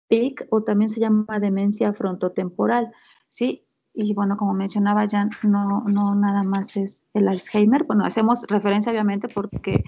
PIC 0.09 0.47
o 0.51 0.63
también 0.63 0.89
se 0.89 1.01
llama 1.01 1.41
demencia 1.41 1.93
frontotemporal, 1.93 2.93
¿sí? 3.29 3.65
Y 3.93 4.15
bueno, 4.15 4.37
como 4.37 4.53
mencionaba 4.55 5.07
ya, 5.07 5.29
no, 5.43 5.83
no 5.87 6.15
nada 6.15 6.43
más 6.43 6.77
es 6.77 7.05
el 7.15 7.29
Alzheimer. 7.29 7.85
Bueno, 7.85 8.05
hacemos 8.05 8.45
referencia 8.49 8.93
obviamente 8.93 9.29
porque 9.29 9.83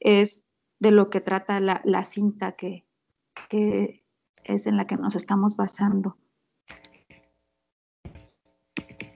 es 0.00 0.44
de 0.84 0.90
lo 0.90 1.08
que 1.08 1.22
trata 1.22 1.60
la, 1.60 1.80
la 1.84 2.04
cinta 2.04 2.52
que, 2.52 2.84
que 3.48 4.04
es 4.44 4.66
en 4.66 4.76
la 4.76 4.86
que 4.86 4.98
nos 4.98 5.16
estamos 5.16 5.56
basando. 5.56 6.18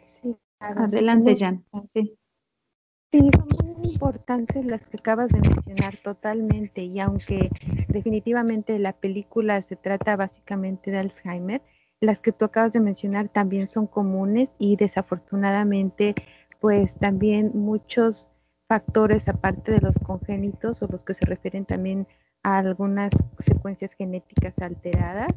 Sí, 0.02 0.34
claro, 0.58 0.84
Adelante, 0.84 1.36
sí, 1.36 1.44
Jan. 1.44 1.64
Sí. 1.92 2.18
Sí, 3.12 3.30
son 3.34 3.76
muy 3.76 3.92
importantes 3.92 4.64
las 4.64 4.86
que 4.88 4.96
acabas 4.96 5.30
de 5.30 5.40
mencionar 5.40 5.96
totalmente 5.98 6.82
y 6.82 7.00
aunque 7.00 7.50
definitivamente 7.88 8.78
la 8.78 8.94
película 8.94 9.60
se 9.60 9.76
trata 9.76 10.16
básicamente 10.16 10.90
de 10.90 10.98
Alzheimer, 10.98 11.62
las 12.00 12.20
que 12.20 12.32
tú 12.32 12.46
acabas 12.46 12.72
de 12.72 12.80
mencionar 12.80 13.28
también 13.28 13.68
son 13.68 13.86
comunes 13.86 14.52
y 14.58 14.76
desafortunadamente 14.76 16.14
pues 16.60 16.98
también 16.98 17.52
muchos 17.54 18.30
factores 18.68 19.28
aparte 19.28 19.72
de 19.72 19.80
los 19.80 19.98
congénitos 19.98 20.82
o 20.82 20.86
los 20.86 21.02
que 21.02 21.14
se 21.14 21.24
refieren 21.24 21.64
también 21.64 22.06
a 22.42 22.58
algunas 22.58 23.12
secuencias 23.38 23.94
genéticas 23.94 24.58
alteradas 24.58 25.34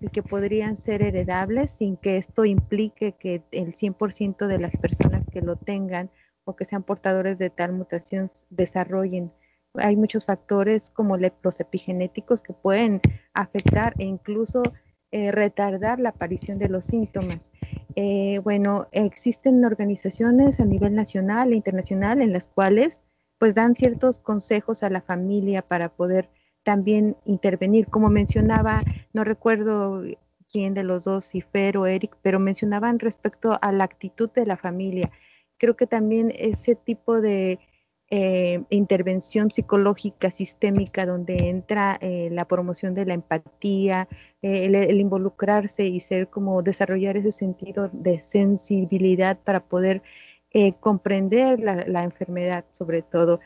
y 0.00 0.08
que 0.08 0.22
podrían 0.22 0.76
ser 0.76 1.02
heredables 1.02 1.70
sin 1.70 1.96
que 1.96 2.18
esto 2.18 2.44
implique 2.44 3.12
que 3.12 3.42
el 3.50 3.74
100% 3.74 4.46
de 4.46 4.58
las 4.58 4.76
personas 4.76 5.24
que 5.32 5.40
lo 5.40 5.56
tengan 5.56 6.10
o 6.44 6.54
que 6.56 6.66
sean 6.66 6.82
portadores 6.82 7.38
de 7.38 7.48
tal 7.48 7.72
mutación 7.72 8.30
desarrollen. 8.50 9.32
Hay 9.74 9.96
muchos 9.96 10.26
factores 10.26 10.90
como 10.90 11.16
los 11.16 11.60
epigenéticos 11.60 12.42
que 12.42 12.52
pueden 12.52 13.00
afectar 13.32 13.94
e 13.98 14.04
incluso 14.04 14.62
eh, 15.10 15.32
retardar 15.32 16.00
la 16.00 16.10
aparición 16.10 16.58
de 16.58 16.68
los 16.68 16.84
síntomas. 16.84 17.50
Eh, 17.96 18.40
bueno, 18.42 18.88
existen 18.92 19.64
organizaciones 19.64 20.60
a 20.60 20.64
nivel 20.64 20.94
nacional 20.94 21.52
e 21.52 21.56
internacional 21.56 22.20
en 22.20 22.32
las 22.32 22.48
cuales 22.48 23.00
pues 23.38 23.54
dan 23.54 23.74
ciertos 23.74 24.18
consejos 24.18 24.82
a 24.82 24.90
la 24.90 25.00
familia 25.00 25.62
para 25.62 25.88
poder 25.88 26.30
también 26.62 27.16
intervenir. 27.24 27.88
Como 27.88 28.08
mencionaba, 28.08 28.82
no 29.12 29.24
recuerdo 29.24 30.02
quién 30.50 30.74
de 30.74 30.84
los 30.84 31.04
dos, 31.04 31.24
si 31.24 31.40
Fer 31.40 31.76
o 31.76 31.86
Eric, 31.86 32.16
pero 32.22 32.38
mencionaban 32.38 32.98
respecto 32.98 33.58
a 33.60 33.72
la 33.72 33.84
actitud 33.84 34.30
de 34.30 34.46
la 34.46 34.56
familia 34.56 35.10
creo 35.58 35.76
que 35.76 35.86
también 35.86 36.32
ese 36.36 36.74
tipo 36.74 37.20
de 37.20 37.58
eh, 38.10 38.62
intervención 38.68 39.50
psicológica 39.50 40.30
sistémica 40.30 41.06
donde 41.06 41.48
entra 41.48 41.98
eh, 42.02 42.28
la 42.30 42.44
promoción 42.44 42.94
de 42.94 43.06
la 43.06 43.14
empatía, 43.14 44.08
eh, 44.42 44.66
el, 44.66 45.00
involucrarse 45.00 45.86
y 45.86 46.00
ser 46.00 46.28
como 46.28 46.62
desarrollar 46.62 47.16
ese 47.16 47.32
sentido 47.32 47.88
de 47.92 48.18
sensibilidad 48.18 49.38
para 49.38 49.60
poder 49.60 50.02
comprender 50.78 51.58
la, 51.58 52.04
enfermedad 52.04 52.64
sobre 52.70 53.02
todo. 53.02 53.40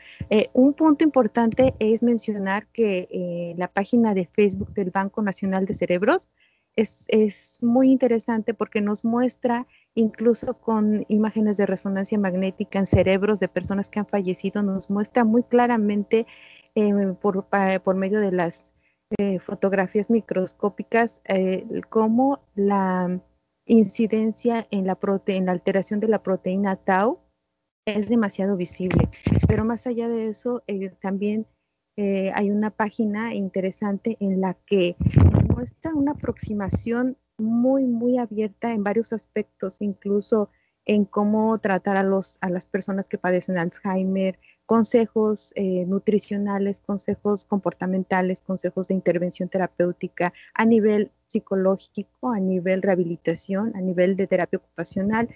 Un 0.53 0.73
punto 0.73 1.03
importante 1.03 1.73
es 1.79 2.03
mencionar 2.03 2.67
que 2.67 3.55
la 3.57 3.67
página 3.67 4.13
de 4.13 4.27
Facebook 4.27 4.75
del 4.75 4.91
Banco 4.91 5.23
Nacional 5.23 5.65
de 5.65 5.73
Cerebros 5.73 6.29
es, 6.79 7.05
es 7.09 7.57
muy 7.61 7.91
interesante 7.91 8.53
porque 8.53 8.79
nos 8.79 9.03
muestra 9.03 9.67
incluso 9.95 10.53
con 10.53 11.05
imágenes 11.09 11.57
de 11.57 11.65
resonancia 11.65 12.17
magnética 12.17 12.79
en 12.79 12.85
cerebros 12.85 13.39
de 13.39 13.49
personas 13.49 13.89
que 13.89 13.99
han 13.99 14.07
fallecido, 14.07 14.63
nos 14.63 14.89
muestra 14.89 15.25
muy 15.25 15.43
claramente 15.43 16.25
eh, 16.75 16.93
por, 17.21 17.47
por, 17.83 17.95
medio 17.95 18.21
de 18.21 18.31
las 18.31 18.73
eh, 19.17 19.39
fotografías 19.39 20.09
microscópicas 20.09 21.21
eh, 21.25 21.65
cómo 21.89 22.39
la, 22.55 23.19
incidencia 23.65 24.65
en 24.71 24.87
la, 24.87 24.97
en 25.27 25.45
la 25.45 25.51
alteración 25.51 25.99
de 25.99 26.07
la 26.07 26.23
proteína 26.23 26.75
tau 26.77 27.19
es 27.85 28.09
demasiado 28.09 28.55
visible. 28.55 29.09
Pero 29.47 29.63
más 29.63 29.85
allá 29.85 30.07
de 30.07 30.27
eso, 30.29 30.63
también 31.01 31.45
hay 31.97 32.49
una 32.49 32.71
página 32.71 33.35
interesante 33.35 34.17
en 34.21 34.41
la 34.41 34.55
que 34.65 34.95
muestra 35.49 35.93
una 35.93 36.11
aproximación 36.11 37.17
muy, 37.37 37.85
muy 37.85 38.17
abierta 38.17 38.73
en 38.73 38.83
varios 38.83 39.13
aspectos, 39.13 39.77
incluso 39.81 40.49
en 40.85 41.05
cómo 41.05 41.57
tratar 41.59 41.97
a, 41.97 42.03
los, 42.03 42.37
a 42.41 42.49
las 42.49 42.65
personas 42.65 43.07
que 43.07 43.17
padecen 43.17 43.57
Alzheimer, 43.57 44.39
consejos 44.65 45.51
eh, 45.55 45.85
nutricionales, 45.85 46.81
consejos 46.81 47.45
comportamentales, 47.45 48.41
consejos 48.41 48.87
de 48.87 48.95
intervención 48.95 49.49
terapéutica 49.49 50.33
a 50.53 50.65
nivel 50.65 51.11
psicológico, 51.27 52.31
a 52.31 52.39
nivel 52.39 52.81
rehabilitación, 52.81 53.75
a 53.75 53.81
nivel 53.81 54.15
de 54.15 54.27
terapia 54.27 54.57
ocupacional. 54.57 55.29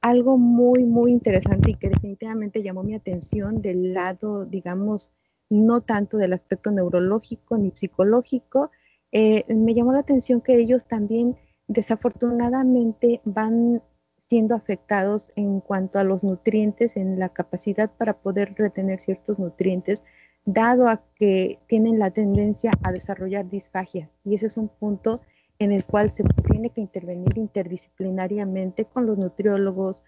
Algo 0.00 0.38
muy, 0.38 0.84
muy 0.84 1.12
interesante 1.12 1.72
y 1.72 1.74
que 1.74 1.88
definitivamente 1.88 2.62
llamó 2.62 2.82
mi 2.82 2.94
atención 2.94 3.62
del 3.62 3.94
lado, 3.94 4.44
digamos, 4.44 5.12
no 5.50 5.82
tanto 5.82 6.16
del 6.16 6.32
aspecto 6.32 6.70
neurológico 6.70 7.58
ni 7.58 7.70
psicológico, 7.70 8.70
eh, 9.14 9.44
me 9.54 9.74
llamó 9.74 9.92
la 9.92 10.00
atención 10.00 10.40
que 10.40 10.56
ellos 10.56 10.86
también 10.86 11.36
desafortunadamente 11.68 13.20
van 13.24 13.80
siendo 14.28 14.56
afectados 14.56 15.32
en 15.36 15.60
cuanto 15.60 16.00
a 16.00 16.04
los 16.04 16.24
nutrientes, 16.24 16.96
en 16.96 17.20
la 17.20 17.28
capacidad 17.28 17.90
para 17.96 18.14
poder 18.14 18.54
retener 18.56 18.98
ciertos 18.98 19.38
nutrientes, 19.38 20.02
dado 20.44 20.88
a 20.88 21.00
que 21.14 21.60
tienen 21.68 22.00
la 22.00 22.10
tendencia 22.10 22.72
a 22.82 22.90
desarrollar 22.90 23.48
disfagias. 23.48 24.10
Y 24.24 24.34
ese 24.34 24.48
es 24.48 24.56
un 24.56 24.68
punto 24.68 25.20
en 25.60 25.70
el 25.70 25.84
cual 25.84 26.10
se 26.10 26.24
tiene 26.50 26.70
que 26.70 26.80
intervenir 26.80 27.38
interdisciplinariamente 27.38 28.84
con 28.84 29.06
los 29.06 29.16
nutriólogos, 29.16 30.02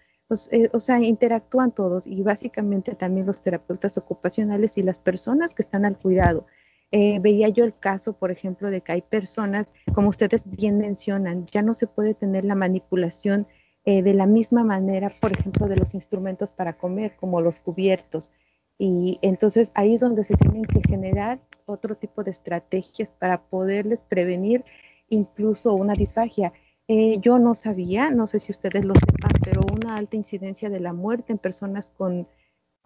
eh, 0.51 0.69
o 0.73 0.81
sea, 0.81 1.01
interactúan 1.01 1.71
todos 1.71 2.05
y 2.05 2.21
básicamente 2.23 2.93
también 2.95 3.25
los 3.25 3.41
terapeutas 3.41 3.97
ocupacionales 3.97 4.77
y 4.77 4.83
las 4.83 4.99
personas 4.99 5.53
que 5.53 5.61
están 5.61 5.85
al 5.85 5.97
cuidado. 5.97 6.45
Eh, 6.91 7.19
veía 7.19 7.49
yo 7.49 7.65
el 7.65 7.77
caso, 7.77 8.13
por 8.13 8.31
ejemplo, 8.31 8.69
de 8.69 8.81
que 8.81 8.93
hay 8.93 9.01
personas, 9.01 9.73
como 9.93 10.09
ustedes 10.09 10.43
bien 10.49 10.77
mencionan, 10.77 11.45
ya 11.45 11.61
no 11.61 11.73
se 11.73 11.87
puede 11.87 12.13
tener 12.13 12.45
la 12.45 12.55
manipulación 12.55 13.47
eh, 13.85 14.01
de 14.01 14.13
la 14.13 14.25
misma 14.25 14.63
manera, 14.63 15.13
por 15.21 15.31
ejemplo, 15.33 15.67
de 15.67 15.75
los 15.77 15.93
instrumentos 15.93 16.51
para 16.51 16.77
comer, 16.77 17.15
como 17.17 17.41
los 17.41 17.59
cubiertos. 17.59 18.31
Y 18.77 19.19
entonces 19.21 19.71
ahí 19.75 19.95
es 19.95 20.01
donde 20.01 20.23
se 20.23 20.35
tienen 20.35 20.65
que 20.65 20.81
generar 20.87 21.39
otro 21.65 21.95
tipo 21.95 22.23
de 22.23 22.31
estrategias 22.31 23.11
para 23.11 23.41
poderles 23.49 24.03
prevenir 24.03 24.63
incluso 25.09 25.73
una 25.73 25.93
disfagia. 25.93 26.53
Eh, 26.87 27.17
yo 27.19 27.39
no 27.39 27.53
sabía, 27.55 28.11
no 28.11 28.27
sé 28.27 28.39
si 28.39 28.51
ustedes 28.51 28.85
lo 28.85 28.93
sepan, 28.95 29.31
pero 29.43 29.61
una 29.73 29.97
alta 29.97 30.15
incidencia 30.15 30.69
de 30.69 30.79
la 30.79 30.93
muerte 30.93 31.33
en 31.33 31.37
personas 31.37 31.89
con, 31.89 32.27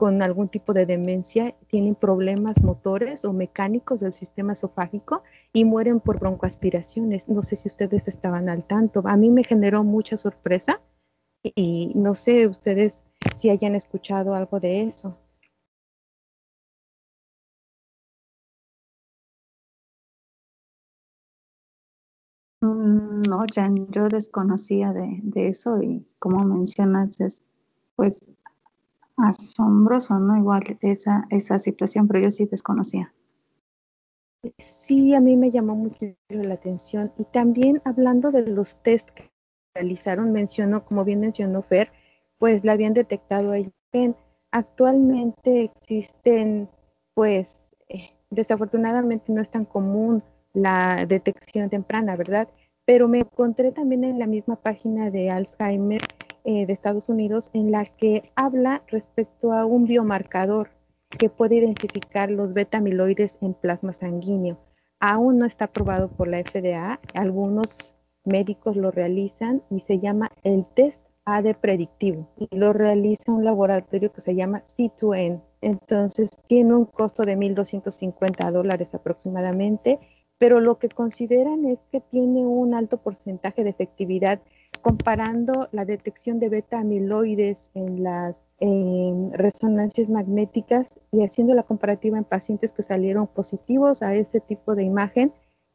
con 0.01 0.23
algún 0.23 0.49
tipo 0.49 0.73
de 0.73 0.87
demencia 0.87 1.53
tienen 1.67 1.93
problemas 1.93 2.59
motores 2.63 3.23
o 3.23 3.33
mecánicos 3.33 3.99
del 3.99 4.15
sistema 4.15 4.53
esofágico 4.53 5.21
y 5.53 5.63
mueren 5.63 5.99
por 5.99 6.19
broncoaspiraciones. 6.19 7.29
No 7.29 7.43
sé 7.43 7.55
si 7.55 7.67
ustedes 7.67 8.07
estaban 8.07 8.49
al 8.49 8.65
tanto. 8.65 9.03
A 9.05 9.15
mí 9.15 9.29
me 9.29 9.43
generó 9.43 9.83
mucha 9.83 10.17
sorpresa 10.17 10.81
y 11.43 11.91
no 11.93 12.15
sé 12.15 12.47
ustedes 12.47 13.03
si 13.35 13.51
hayan 13.51 13.75
escuchado 13.75 14.33
algo 14.33 14.59
de 14.59 14.81
eso. 14.81 15.19
Mm, 22.61 23.21
no, 23.29 23.45
Jan, 23.53 23.85
yo 23.91 24.07
desconocía 24.07 24.93
de, 24.93 25.21
eso 25.47 25.79
y 25.79 26.03
como 26.17 26.43
mencionas 26.43 27.21
es 27.21 27.43
pues 27.95 28.31
asombroso, 29.23 30.19
¿no? 30.19 30.37
Igual 30.37 30.77
esa, 30.81 31.25
esa 31.29 31.59
situación, 31.59 32.07
pero 32.07 32.19
yo 32.19 32.31
sí 32.31 32.45
desconocía. 32.45 33.13
Sí, 34.57 35.13
a 35.13 35.19
mí 35.19 35.37
me 35.37 35.51
llamó 35.51 35.75
mucho 35.75 36.15
la 36.29 36.55
atención 36.55 37.11
y 37.17 37.25
también 37.25 37.79
hablando 37.85 38.31
de 38.31 38.41
los 38.47 38.81
test 38.81 39.07
que 39.11 39.31
realizaron, 39.75 40.31
mencionó, 40.31 40.83
como 40.83 41.05
bien 41.05 41.19
mencionó 41.19 41.61
Fer, 41.61 41.91
pues 42.39 42.63
la 42.63 42.71
habían 42.71 42.93
detectado 42.93 43.51
ahí. 43.51 43.71
Actualmente 44.51 45.63
existen, 45.63 46.69
pues, 47.13 47.77
eh, 47.87 48.11
desafortunadamente 48.31 49.31
no 49.31 49.41
es 49.41 49.49
tan 49.49 49.65
común 49.65 50.23
la 50.53 51.05
detección 51.05 51.69
temprana, 51.69 52.15
¿verdad? 52.15 52.49
Pero 52.85 53.07
me 53.07 53.19
encontré 53.19 53.71
también 53.71 54.03
en 54.03 54.19
la 54.19 54.27
misma 54.27 54.55
página 54.55 55.11
de 55.11 55.29
Alzheimer 55.29 56.01
eh, 56.43 56.65
de 56.65 56.73
Estados 56.73 57.09
Unidos 57.09 57.49
en 57.53 57.71
la 57.71 57.85
que 57.85 58.31
habla 58.35 58.83
respecto 58.87 59.53
a 59.53 59.65
un 59.65 59.85
biomarcador 59.85 60.69
que 61.09 61.29
puede 61.29 61.55
identificar 61.55 62.31
los 62.31 62.53
beta 62.53 62.77
amiloides 62.77 63.37
en 63.41 63.53
plasma 63.53 63.93
sanguíneo. 63.93 64.57
Aún 64.99 65.39
no 65.39 65.45
está 65.45 65.65
aprobado 65.65 66.09
por 66.09 66.27
la 66.27 66.39
FDA, 66.39 66.99
algunos 67.13 67.95
médicos 68.23 68.75
lo 68.75 68.91
realizan 68.91 69.63
y 69.69 69.79
se 69.79 69.99
llama 69.99 70.29
el 70.43 70.65
test 70.75 71.03
AD 71.25 71.55
predictivo 71.59 72.27
y 72.37 72.55
lo 72.55 72.73
realiza 72.73 73.31
un 73.31 73.45
laboratorio 73.45 74.11
que 74.11 74.21
se 74.21 74.35
llama 74.35 74.63
C2N. 74.63 75.41
Entonces 75.61 76.31
tiene 76.47 76.73
un 76.73 76.85
costo 76.85 77.23
de 77.23 77.37
1.250 77.37 78.51
dólares 78.51 78.95
aproximadamente, 78.95 79.99
pero 80.37 80.59
lo 80.59 80.79
que 80.79 80.89
consideran 80.89 81.65
es 81.65 81.79
que 81.91 82.01
tiene 82.01 82.45
un 82.45 82.73
alto 82.73 82.97
porcentaje 82.97 83.63
de 83.63 83.69
efectividad 83.69 84.41
comparando 84.81 85.69
la 85.71 85.85
detección 85.85 86.39
de 86.39 86.49
beta 86.49 86.79
amiloides 86.79 87.71
en 87.73 88.03
las 88.03 88.45
resonancias 89.33 90.09
magnéticas 90.09 90.99
y 91.11 91.23
haciendo 91.23 91.55
la 91.55 91.63
comparativa 91.63 92.17
en 92.17 92.23
pacientes 92.23 92.73
que 92.73 92.83
salieron 92.83 93.27
positivos 93.27 94.03
a 94.03 94.13
ese 94.15 94.39
tipo 94.39 94.75
de 94.75 94.83
imagen 94.83 95.33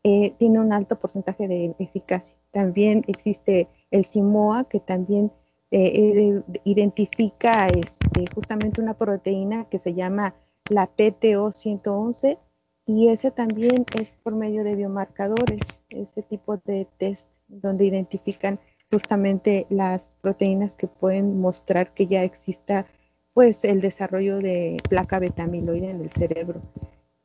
eh, 0.08 0.36
tiene 0.38 0.60
un 0.60 0.72
alto 0.72 1.00
porcentaje 1.00 1.48
de 1.48 1.74
eficacia. 1.80 2.36
También 2.52 3.02
existe 3.08 3.68
el 3.90 4.04
SIMOA, 4.04 4.62
que 4.68 4.78
también 4.78 5.32
eh, 5.72 5.82
eh, 5.82 6.42
identifica 6.62 7.66
este, 7.66 8.26
justamente 8.32 8.80
una 8.80 8.94
proteína 8.94 9.64
que 9.64 9.80
se 9.80 9.94
llama 9.94 10.36
la 10.68 10.88
PTO111 10.96 12.38
y 12.86 13.08
ese 13.08 13.32
también 13.32 13.84
es 13.98 14.12
por 14.22 14.36
medio 14.36 14.62
de 14.62 14.76
biomarcadores, 14.76 15.62
ese 15.88 16.22
tipo 16.22 16.56
de 16.58 16.86
test 16.98 17.28
donde 17.48 17.86
identifican 17.86 18.60
justamente 18.90 19.66
las 19.70 20.16
proteínas 20.20 20.76
que 20.76 20.86
pueden 20.86 21.40
mostrar 21.40 21.92
que 21.92 22.06
ya 22.06 22.22
exista 22.22 22.86
pues 23.34 23.64
el 23.64 23.80
desarrollo 23.80 24.38
de 24.38 24.78
placa 24.88 25.18
beta 25.18 25.42
amiloide 25.42 25.90
en 25.90 26.00
el 26.00 26.12
cerebro. 26.12 26.62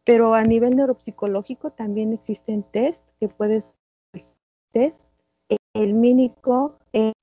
Pero 0.03 0.33
a 0.33 0.43
nivel 0.43 0.75
neuropsicológico 0.75 1.71
también 1.71 2.11
existen 2.11 2.63
test 2.63 3.05
que 3.19 3.29
puedes 3.29 3.75
test, 4.71 5.11
el 5.73 5.93
mínico, 5.93 6.77
el 6.91 7.13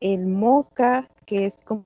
el 0.00 0.26
MOCA, 0.26 1.08
que 1.24 1.46
es 1.46 1.58
como, 1.62 1.84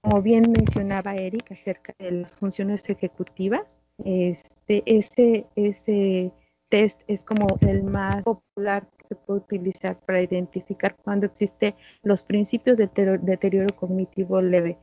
como 0.00 0.22
bien 0.22 0.50
mencionaba 0.52 1.16
Eric 1.16 1.52
acerca 1.52 1.94
de 1.98 2.12
las 2.12 2.36
funciones 2.36 2.88
ejecutivas. 2.88 3.78
Este, 4.04 4.82
ese, 4.86 5.46
ese 5.54 6.32
test 6.72 7.02
es 7.06 7.22
como 7.22 7.58
el 7.60 7.84
más 7.84 8.22
popular 8.22 8.88
que 8.96 9.08
se 9.08 9.14
puede 9.14 9.40
utilizar 9.40 10.00
para 10.06 10.22
identificar 10.22 10.96
cuando 11.04 11.26
existe 11.26 11.74
los 12.02 12.22
principios 12.22 12.78
de 12.78 12.88
deterioro 13.20 13.76
cognitivo 13.76 14.40
leve. 14.40 14.78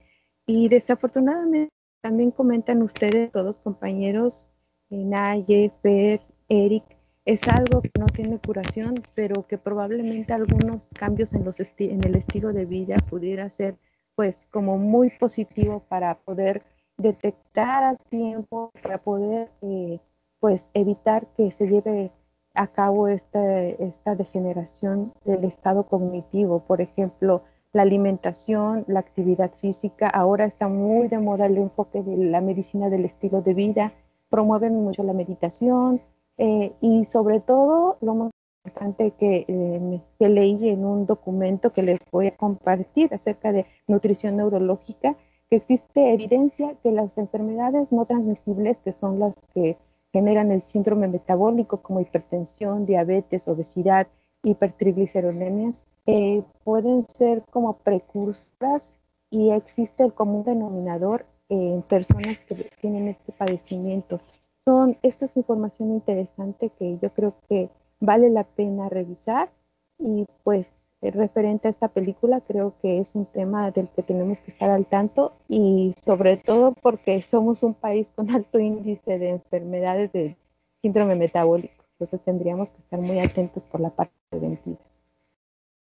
Y 0.46 0.70
desafortunadamente 0.70 1.74
también 2.02 2.30
comentan 2.30 2.84
ustedes, 2.84 3.32
todos 3.32 3.60
compañeros, 3.62 4.52
Naye, 4.92 5.72
Fer, 5.82 6.22
Eric, 6.48 6.84
es 7.26 7.48
algo 7.48 7.82
que 7.82 7.92
no 8.00 8.06
tiene 8.06 8.38
curación, 8.38 9.02
pero 9.16 9.48
que 9.48 9.58
probablemente 9.58 10.32
algunos 10.32 10.88
cambios 10.94 11.34
en, 11.34 11.44
los 11.44 11.58
en 11.60 12.04
el 12.04 12.16
estilo 12.16 12.54
de 12.54 12.66
vida 12.66 12.98
pudiera 13.10 13.50
ser 13.50 13.78
pues 14.14 14.48
como 14.52 14.78
muy 14.78 15.10
positivo 15.10 15.84
para 15.90 16.20
poder 16.20 16.62
detectar 16.98 17.84
a 17.84 17.96
tiempo, 17.96 18.72
para 18.84 19.00
poder 19.00 19.50
eh, 19.64 20.00
pues 20.40 20.70
evitar 20.74 21.28
que 21.36 21.52
se 21.52 21.68
lleve 21.68 22.12
a 22.54 22.68
cabo 22.68 23.08
esta, 23.08 23.62
esta 23.64 24.16
degeneración 24.16 25.14
del 25.26 25.44
estado 25.46 25.84
cognitivo. 25.84 26.60
Por 26.60 26.82
ejemplo, 26.82 27.44
la 27.74 27.84
alimentación, 27.84 28.84
la 28.88 29.00
actividad 29.00 29.52
física. 29.62 30.08
Ahora 30.10 30.46
está 30.46 30.68
muy 30.68 31.08
de 31.08 31.20
moda 31.20 31.46
el 31.46 31.58
enfoque 31.58 32.02
de 32.02 32.18
la 32.18 32.42
medicina 32.42 32.90
del 32.90 33.06
estilo 33.06 33.42
de 33.42 33.54
vida. 33.54 33.94
Promueven 34.30 34.76
mucho 34.76 35.04
la 35.04 35.14
meditación 35.14 36.02
eh, 36.38 36.74
y 36.82 37.06
sobre 37.06 37.40
todo 37.40 37.98
lo 38.02 38.16
más 38.16 38.32
importante 38.66 39.14
eh, 39.20 40.02
que 40.18 40.30
leí 40.30 40.70
en 40.70 40.86
un 40.86 41.06
documento 41.06 41.72
que 41.72 41.84
les 41.84 42.00
voy 42.12 42.28
a 42.28 42.36
compartir 42.36 43.14
acerca 43.14 43.52
de 43.52 43.66
nutrición 43.88 44.38
neurológica, 44.38 45.16
que 45.50 45.58
existe 45.58 46.14
evidencia 46.14 46.76
que 46.84 46.92
las 46.92 47.18
enfermedades 47.18 47.92
no 47.92 48.06
transmisibles, 48.06 48.78
que 48.84 48.94
son 48.94 49.20
las 49.20 49.36
que 49.54 49.78
generan 50.12 50.52
el 50.52 50.62
síndrome 50.62 51.08
metabólico 51.08 51.82
como 51.82 52.00
hipertensión, 52.00 52.86
diabetes, 52.86 53.48
obesidad, 53.48 54.08
hipertrigliceridemias, 54.44 55.86
eh, 56.06 56.44
pueden 56.64 57.06
ser 57.06 57.44
como 57.52 57.78
precursoras 57.78 58.96
y 59.30 59.52
existe 59.52 60.04
el 60.04 60.14
común 60.14 60.44
denominador 60.44 61.26
en 61.50 61.82
personas 61.84 62.40
que 62.48 62.70
tienen 62.82 63.10
este 63.10 63.32
padecimiento. 63.32 64.20
Son, 64.60 64.98
esto 65.02 65.26
es 65.26 65.38
información 65.38 65.92
interesante 65.92 66.70
que 66.78 66.98
yo 67.02 67.12
creo 67.14 67.36
que 67.48 67.70
vale 68.00 68.30
la 68.30 68.44
pena 68.44 68.90
revisar 68.90 69.50
y 69.98 70.26
pues 70.44 70.74
referente 71.02 71.68
a 71.68 71.72
esta 71.72 71.88
película 71.88 72.42
creo 72.42 72.76
que 72.82 73.00
es 73.00 73.16
un 73.16 73.26
tema 73.26 73.72
del 73.72 73.88
que 73.90 74.04
tenemos 74.04 74.42
que 74.42 74.52
estar 74.52 74.70
al 74.70 74.86
tanto 74.86 75.34
y 75.48 75.94
sobre 76.04 76.38
todo 76.38 76.74
porque 76.74 77.22
somos 77.22 77.64
un 77.64 77.74
país 77.74 78.12
con 78.16 78.30
alto 78.36 78.60
índice 78.60 79.18
de 79.18 79.30
enfermedades 79.30 80.12
de 80.12 80.38
síndrome 80.82 81.16
metabólico. 81.16 81.84
Entonces 81.94 82.22
tendríamos 82.24 82.72
que 82.72 82.82
estar 82.82 83.00
muy 83.00 83.20
atentos 83.20 83.64
por 83.66 83.82
la 83.82 83.90
parte 83.90 84.14
preventiva. 84.30 84.80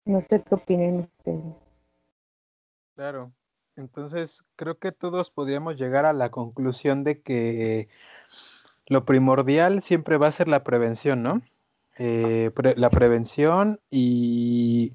No 0.04 0.20
sé 0.20 0.40
qué 0.42 0.54
opinen 0.54 1.00
ustedes. 1.18 1.54
Claro. 2.94 3.32
Entonces, 3.74 4.44
creo 4.56 4.78
que 4.78 4.90
todos 4.90 5.30
podríamos 5.30 5.76
llegar 5.76 6.06
a 6.06 6.14
la 6.14 6.30
conclusión 6.30 7.04
de 7.04 7.20
que 7.20 7.88
lo 8.86 9.04
primordial 9.04 9.82
siempre 9.82 10.16
va 10.16 10.28
a 10.28 10.32
ser 10.32 10.48
la 10.48 10.64
prevención, 10.64 11.22
¿no? 11.22 11.42
Eh, 11.98 12.50
la 12.76 12.90
prevención 12.90 13.80
y, 13.90 14.94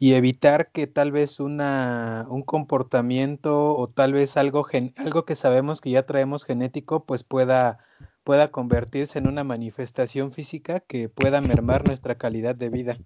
evitar 0.00 0.72
que 0.72 0.86
tal 0.86 1.12
vez 1.12 1.40
una, 1.40 2.26
un 2.30 2.42
comportamiento 2.42 3.76
o 3.76 3.88
tal 3.88 4.12
vez 4.14 4.36
algo, 4.36 4.66
algo 4.96 5.24
que 5.24 5.36
sabemos 5.36 5.80
que 5.80 5.90
ya 5.90 6.06
traemos 6.06 6.44
genético, 6.44 7.04
pues 7.04 7.22
pueda, 7.22 7.78
pueda 8.24 8.50
convertirse 8.50 9.18
en 9.18 9.26
una 9.28 9.44
manifestación 9.44 10.32
física 10.32 10.80
que 10.80 11.08
pueda 11.08 11.40
mermar 11.40 11.86
nuestra 11.86 12.16
calidad 12.16 12.56
de 12.56 12.70
vida 12.70 12.98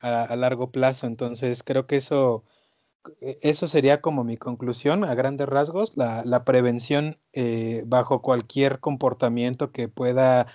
a 0.00 0.36
largo 0.36 0.70
plazo. 0.70 1.06
Entonces, 1.06 1.62
creo 1.62 1.86
que 1.86 1.96
eso 1.96 2.44
e, 3.20 3.38
eso 3.42 3.66
sería 3.66 4.00
como 4.00 4.24
mi 4.24 4.36
conclusión 4.36 5.04
a 5.04 5.14
grandes 5.14 5.48
rasgos, 5.48 5.96
la, 5.96 6.44
prevención 6.44 7.18
eh, 7.32 7.84
bajo 7.86 8.22
cualquier 8.22 8.80
comportamiento 8.80 9.72
que 9.72 9.88
pueda 9.88 10.46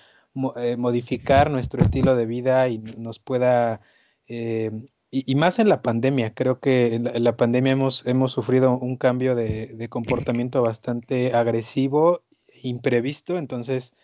eh, 0.57 0.77
modificar 0.77 1.51
nuestro 1.51 1.81
estilo 1.81 2.15
de 2.15 2.25
vida 2.25 2.67
y 2.69 2.79
nos 2.79 3.19
pueda, 3.19 3.81
eh, 4.27 4.71
y, 5.11 5.35
más 5.35 5.59
en 5.59 5.69
la 5.69 5.81
pandemia, 5.81 6.33
creo 6.33 6.59
que 6.59 6.95
en 6.95 7.23
la, 7.23 7.37
pandemia 7.37 7.73
hemos, 7.73 8.05
hemos 8.05 8.31
sufrido 8.31 8.77
un 8.77 8.97
cambio 8.97 9.35
de, 9.35 9.87
comportamiento 9.89 10.61
bastante 10.61 11.33
agresivo, 11.33 12.23
imprevisto, 12.63 13.37
entonces 13.37 13.95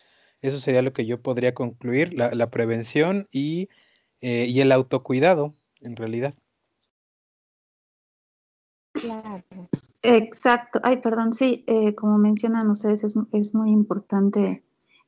eso 0.42 0.60
sería 0.60 0.82
lo 0.82 0.94
que 0.94 1.06
yo 1.06 1.22
podría 1.22 1.54
concluir, 1.54 2.14
la, 2.14 2.50
prevención 2.50 3.28
y, 3.32 3.70
y 4.22 4.60
el 4.62 4.72
autocuidado, 4.72 5.56
en 5.82 5.96
realidad. 5.96 6.34
Claro. 8.96 9.44
Exacto. 10.02 10.80
Ay, 10.84 10.98
perdón, 10.98 11.34
sí, 11.34 11.64
eh, 11.68 11.96
como 11.96 12.18
mencionan 12.18 12.70
ustedes, 12.70 13.04
es, 13.32 13.54
muy 13.54 13.72
importante 13.72 14.64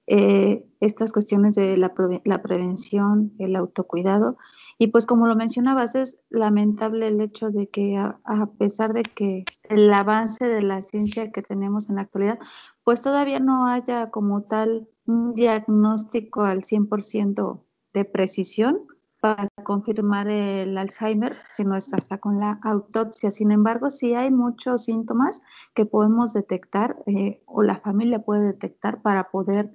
eh, 0.08 0.66
estas 0.80 1.12
cuestiones 1.12 1.56
de 1.56 1.78
la, 1.78 1.94
prevención, 1.94 3.34
el 3.40 3.56
autocuidado. 3.56 4.38
Y 4.78 4.88
pues 4.88 5.06
como 5.06 5.28
lo 5.28 5.36
mencionabas, 5.36 5.96
es 5.96 6.20
lamentable 6.30 7.08
el 7.08 7.22
hecho 7.22 7.50
de 7.50 7.68
que 7.68 7.98
a, 7.98 8.46
pesar 8.58 8.94
de 8.94 9.04
que 9.04 9.46
el 9.64 9.94
avance 9.94 10.46
de 10.46 10.62
la 10.62 10.82
ciencia 10.82 11.32
que 11.32 11.42
tenemos 11.42 11.90
en 11.90 11.96
la 11.96 12.04
actualidad, 12.04 12.40
pues 12.84 13.02
todavía 13.02 13.40
no 13.40 13.68
haya 13.68 14.10
como 14.10 14.44
tal 14.44 14.88
un 15.06 15.34
diagnóstico 15.34 16.44
al 16.44 16.64
100% 16.64 17.62
de 17.94 18.06
precisión 18.06 18.88
para 19.20 19.50
confirmar 19.64 20.28
el 20.28 20.78
Alzheimer, 20.78 21.34
sino 21.34 21.76
hasta 21.76 22.18
con 22.20 22.40
la 22.40 22.60
autopsia. 22.64 23.32
Sin 23.32 23.52
embargo, 23.52 23.90
sí 23.90 24.14
hay 24.14 24.32
muchos 24.32 24.86
síntomas 24.86 25.42
que 25.74 25.86
podemos 25.86 26.34
detectar 26.34 26.98
eh, 27.08 27.42
o 27.46 27.64
la 27.64 27.80
familia 27.80 28.20
puede 28.20 28.46
detectar 28.46 29.02
para 29.02 29.30
poder, 29.30 29.74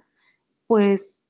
pues, 0.72 1.20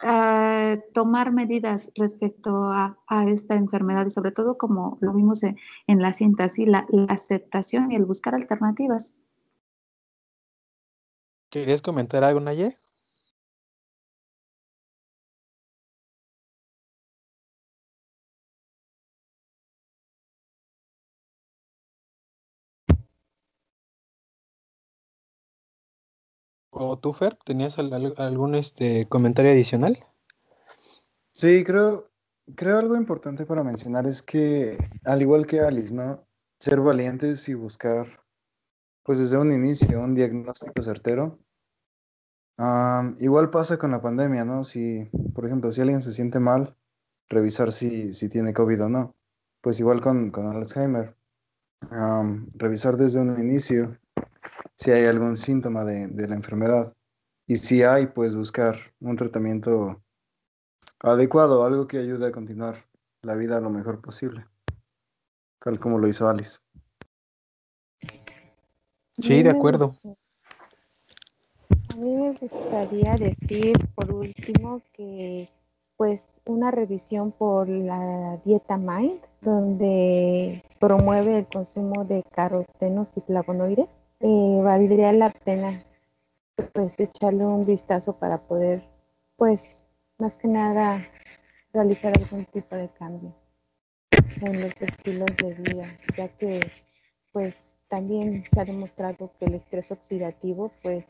ah, 0.00 0.76
tomar 0.92 1.32
medidas 1.32 1.90
respecto 1.94 2.50
a, 2.64 2.98
esta 3.28 3.54
enfermedad 3.54 4.04
y 4.04 4.10
sobre 4.10 4.30
todo 4.30 4.58
como 4.58 4.98
lo 5.00 5.14
vimos 5.14 5.42
en, 5.42 5.56
la 5.86 6.12
cinta, 6.12 6.46
la, 6.66 6.86
aceptación 7.08 7.90
y 7.90 7.96
el 7.96 8.04
buscar 8.04 8.34
alternativas. 8.34 9.14
¿Querías 11.48 11.80
comentar 11.80 12.22
algo, 12.22 12.40
Naye? 12.40 12.76
¿O 26.82 26.98
tú, 26.98 27.12
Fer, 27.12 27.36
tenías 27.44 27.78
algún 27.78 28.54
este, 28.54 29.06
comentario 29.06 29.52
adicional? 29.52 30.02
Sí, 31.30 31.62
creo, 31.62 32.10
creo 32.56 32.78
algo 32.78 32.96
importante 32.96 33.44
para 33.44 33.62
mencionar 33.62 34.06
es 34.06 34.22
que, 34.22 34.78
al 35.04 35.20
igual 35.20 35.46
que 35.46 35.60
Alice, 35.60 35.94
¿no? 35.94 36.26
Ser 36.58 36.80
valientes 36.80 37.46
y 37.50 37.54
buscar, 37.54 38.06
pues 39.02 39.18
desde 39.18 39.36
un 39.36 39.52
inicio, 39.52 40.00
un 40.00 40.14
diagnóstico 40.14 40.80
certero. 40.80 41.38
igual 43.18 43.50
pasa 43.50 43.76
con 43.76 43.90
la 43.90 44.00
pandemia, 44.00 44.46
¿no? 44.46 44.64
Si, 44.64 45.04
por 45.34 45.44
ejemplo, 45.44 45.70
si 45.70 45.82
alguien 45.82 46.00
se 46.00 46.12
siente 46.12 46.40
mal, 46.40 46.74
revisar 47.28 47.72
si, 47.72 48.14
si 48.14 48.30
tiene 48.30 48.54
COVID 48.54 48.84
o 48.84 48.88
no. 48.88 49.14
Pues 49.60 49.80
igual 49.80 50.00
con, 50.00 50.30
con 50.30 50.46
Alzheimer. 50.46 51.14
revisar 52.56 52.96
desde 52.96 53.20
un 53.20 53.38
inicio 53.38 53.98
si 54.80 54.90
hay 54.90 55.04
algún 55.04 55.36
síntoma 55.36 55.84
de, 55.84 56.26
la 56.26 56.34
enfermedad. 56.34 56.94
Y 57.46 57.56
si 57.56 57.82
hay, 57.82 58.06
pues 58.06 58.34
buscar 58.34 58.76
un 59.00 59.14
tratamiento 59.14 60.00
adecuado, 61.00 61.64
algo 61.64 61.86
que 61.86 61.98
ayude 61.98 62.28
a 62.28 62.32
continuar 62.32 62.76
la 63.22 63.34
vida 63.34 63.60
lo 63.60 63.68
mejor 63.68 64.00
posible, 64.00 64.46
tal 65.62 65.78
como 65.78 65.98
lo 65.98 66.08
hizo 66.08 66.28
Alice. 66.28 66.60
Sí, 69.20 69.42
de 69.42 69.50
acuerdo. 69.50 69.94
A 71.88 71.96
mí 71.96 72.14
me 72.14 72.32
gustaría 72.32 73.16
decir, 73.16 73.76
por 73.94 74.10
último, 74.10 74.80
que 74.94 75.50
pues 75.98 76.40
una 76.46 76.70
revisión 76.70 77.32
por 77.32 77.68
la 77.68 78.38
dieta 78.46 78.78
Mind, 78.78 79.20
donde 79.42 80.64
promueve 80.78 81.40
el 81.40 81.46
consumo 81.48 82.06
de 82.06 82.22
carotenos 82.32 83.14
y 83.16 83.20
flavonoides 83.20 83.99
eh, 84.20 84.60
valdría 84.62 85.12
la 85.12 85.30
pena 85.30 85.84
pues 86.72 86.98
echarle 87.00 87.44
un 87.44 87.66
vistazo 87.66 88.18
para 88.18 88.38
poder 88.38 88.82
pues 89.36 89.86
más 90.18 90.36
que 90.36 90.48
nada 90.48 91.06
realizar 91.72 92.12
algún 92.18 92.44
tipo 92.46 92.76
de 92.76 92.88
cambio 92.90 93.34
en 94.42 94.60
los 94.60 94.80
estilos 94.80 95.36
de 95.38 95.54
vida 95.54 95.98
ya 96.16 96.28
que 96.28 96.60
pues 97.32 97.78
también 97.88 98.44
se 98.52 98.60
ha 98.60 98.64
demostrado 98.64 99.32
que 99.38 99.46
el 99.46 99.54
estrés 99.54 99.90
oxidativo 99.90 100.70
pues 100.82 101.04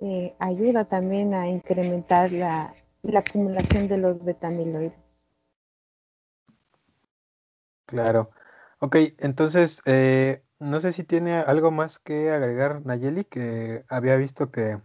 eh, 0.00 0.34
ayuda 0.38 0.84
también 0.84 1.32
a 1.32 1.48
incrementar 1.48 2.32
la, 2.32 2.74
la 3.02 3.20
acumulación 3.20 3.88
de 3.88 3.98
los 3.98 4.24
betamiloides. 4.24 5.28
Claro. 7.86 8.30
Ok, 8.80 8.96
entonces 9.18 9.80
eh, 9.86 10.42
no 10.62 10.80
sé 10.80 10.92
si 10.92 11.04
tiene 11.04 11.34
algo 11.34 11.70
más 11.70 11.98
que 11.98 12.30
agregar 12.30 12.86
Nayeli, 12.86 13.24
que 13.24 13.84
había 13.88 14.16
visto 14.16 14.50
que, 14.50 14.78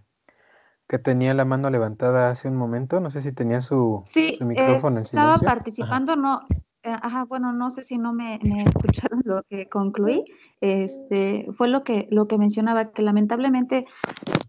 que 0.87 0.99
tenía 0.99 1.33
la 1.33 1.45
mano 1.45 1.69
levantada 1.69 2.29
hace 2.29 2.47
un 2.47 2.57
momento. 2.57 2.99
No 2.99 3.11
sé 3.11 3.21
si 3.21 3.31
tenía 3.31 3.61
su, 3.61 4.03
su 4.05 4.45
micrófono 4.45 4.97
en 4.97 5.05
silencio. 5.05 5.33
Estaba 5.33 5.37
participando, 5.39 6.15
no, 6.15 6.41
eh, 6.83 6.95
ajá, 7.01 7.25
bueno, 7.25 7.53
no 7.53 7.69
sé 7.69 7.83
si 7.83 7.97
no 7.97 8.13
me, 8.13 8.39
escucharon 8.65 9.21
lo 9.23 9.43
que 9.43 9.69
concluí. 9.69 10.25
Este, 10.61 11.45
fue 11.57 11.67
lo 11.67 11.83
que, 11.83 12.07
lo 12.09 12.27
que 12.27 12.37
mencionaba, 12.37 12.91
que 12.91 13.01
lamentablemente, 13.01 13.85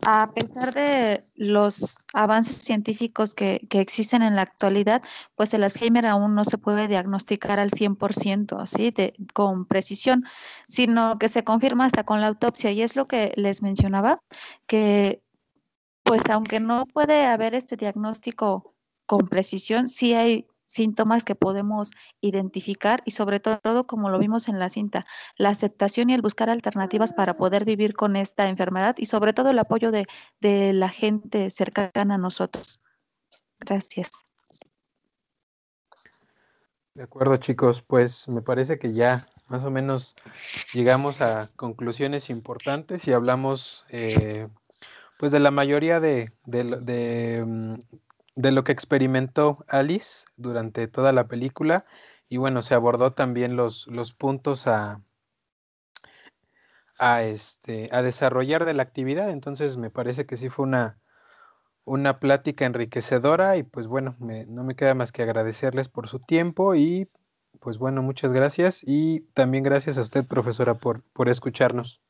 a 0.07 0.33
pesar 0.33 0.75
de 0.75 1.25
los 1.35 1.99
avances 2.13 2.57
científicos 2.57 3.35
que, 3.35 3.67
existen 3.71 4.23
en 4.23 4.37
la 4.37 4.43
actualidad, 4.43 5.03
pues 5.35 5.55
el 5.55 5.65
Alzheimer 5.65 6.07
aún 6.07 6.35
no 6.35 6.45
se 6.45 6.59
puede 6.59 6.89
diagnosticar 6.89 7.59
al 7.59 7.71
100%, 7.71 8.67
¿sí? 8.67 8.91
De, 8.91 9.15
con 9.35 9.67
precisión, 9.67 10.25
sino 10.69 11.19
que 11.19 11.29
se 11.29 11.45
confirma 11.45 11.87
hasta 11.87 12.05
con 12.05 12.21
la 12.21 12.29
autopsia. 12.29 12.71
Y 12.71 12.83
es 12.83 12.97
lo 12.97 13.07
que 13.07 13.33
les 13.37 13.63
mencionaba, 13.63 14.23
que 14.67 15.23
pues 16.05 16.23
aunque 16.31 16.61
no 16.61 16.87
puede 16.87 17.27
haber 17.27 17.55
este 17.55 17.77
diagnóstico 17.77 18.75
con 19.07 19.29
precisión, 19.29 19.89
sí 19.89 20.15
hay 20.15 20.47
síntomas 20.69 21.25
que 21.25 21.35
podemos 21.35 21.91
identificar 22.21 23.03
y 23.05 23.11
sobre 23.11 23.41
todo, 23.41 23.87
como 23.87 24.11
lo 24.11 24.19
vimos 24.19 24.49
en 24.49 24.61
la 24.61 24.69
cinta, 24.69 25.05
la 25.37 25.49
aceptación 25.49 26.11
y 26.11 26.15
el 26.15 26.23
buscar 26.23 26.51
alternativas 26.51 27.13
para 27.13 27.37
poder 27.37 27.65
vivir 27.65 27.95
con 27.95 28.15
esta 28.15 28.49
enfermedad 28.49 28.95
y 28.99 29.07
sobre 29.07 29.33
todo 29.33 29.51
el 29.51 29.59
apoyo 29.59 29.91
de, 29.91 30.07
la 30.41 30.91
gente 30.91 31.51
cercana 31.51 32.15
a 32.15 32.19
nosotros. 32.19 32.81
Gracias. 33.59 34.11
De 36.95 37.03
acuerdo, 37.03 37.37
chicos, 37.39 37.83
pues 37.83 38.29
me 38.29 38.43
parece 38.43 38.79
que 38.79 38.93
ya 38.93 39.29
más 39.49 39.65
o 39.65 39.71
menos 39.71 40.15
llegamos 40.75 41.21
a 41.21 41.51
conclusiones 41.57 42.29
importantes 42.29 43.09
y 43.09 43.13
hablamos 43.13 43.87
eh, 43.89 44.49
pues 45.19 45.33
de 45.33 45.41
la 45.41 45.51
mayoría 45.51 46.01
de, 46.01 46.33
de, 46.47 47.45
mm, 47.47 47.75
de, 48.39 48.53
lo 48.53 48.65
que 48.65 48.73
experimentó 48.73 49.65
Alice 49.69 50.27
durante 50.37 50.89
toda 50.89 51.13
la 51.13 51.29
película 51.29 51.85
y 52.29 52.37
bueno, 52.37 52.63
se 52.63 52.75
abordó 52.75 53.13
también 53.13 53.57
los, 53.57 53.87
los 53.87 54.13
puntos 54.13 54.67
a, 54.67 55.03
a, 56.99 57.23
este, 57.23 57.89
a 57.93 58.03
desarrollar 58.03 58.65
de 58.65 58.75
la 58.75 58.83
actividad, 58.83 59.31
entonces 59.31 59.77
me 59.77 59.91
parece 59.91 60.27
que 60.27 60.37
sí 60.37 60.49
fue 60.49 60.67
una, 60.67 60.99
una 61.85 62.21
plática 62.21 62.67
enriquecedora 62.67 63.57
y 63.57 63.63
pues 63.63 63.87
bueno, 63.87 64.17
no 64.19 64.65
me 64.65 64.77
queda 64.77 64.95
más 64.95 65.13
que 65.13 65.23
agradecerles 65.23 65.89
por 65.89 66.09
su 66.09 66.21
tiempo 66.21 66.75
y 66.75 67.11
pues 67.61 67.79
bueno, 67.79 68.03
muchas 68.03 68.33
gracias 68.33 68.83
y 68.87 69.23
también 69.35 69.65
gracias 69.65 69.99
a 69.99 70.03
usted, 70.03 70.27
profesora, 70.27 70.75
por, 70.75 71.03
por 71.13 71.29
escucharnos. 71.29 72.01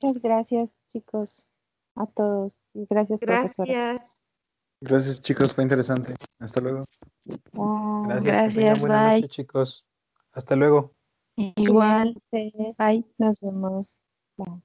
Muchas 0.00 0.22
gracias, 0.22 0.74
chicos, 0.88 1.48
a 1.94 2.06
todos. 2.06 2.58
Y 2.74 2.86
gracias, 2.88 3.20
gracias. 3.20 4.23
Gracias, 4.84 5.22
chicos, 5.22 5.54
fue 5.54 5.64
interesante. 5.64 6.14
Hasta 6.38 6.60
luego. 6.60 6.84
Gracias, 8.06 8.84
noches, 8.84 9.28
chicos. 9.28 9.86
Hasta 10.32 10.56
luego. 10.56 10.92
Igual. 11.36 12.20
Bye. 12.30 13.02
Nos 13.16 13.40
vemos. 13.40 13.98
Bye. 14.36 14.62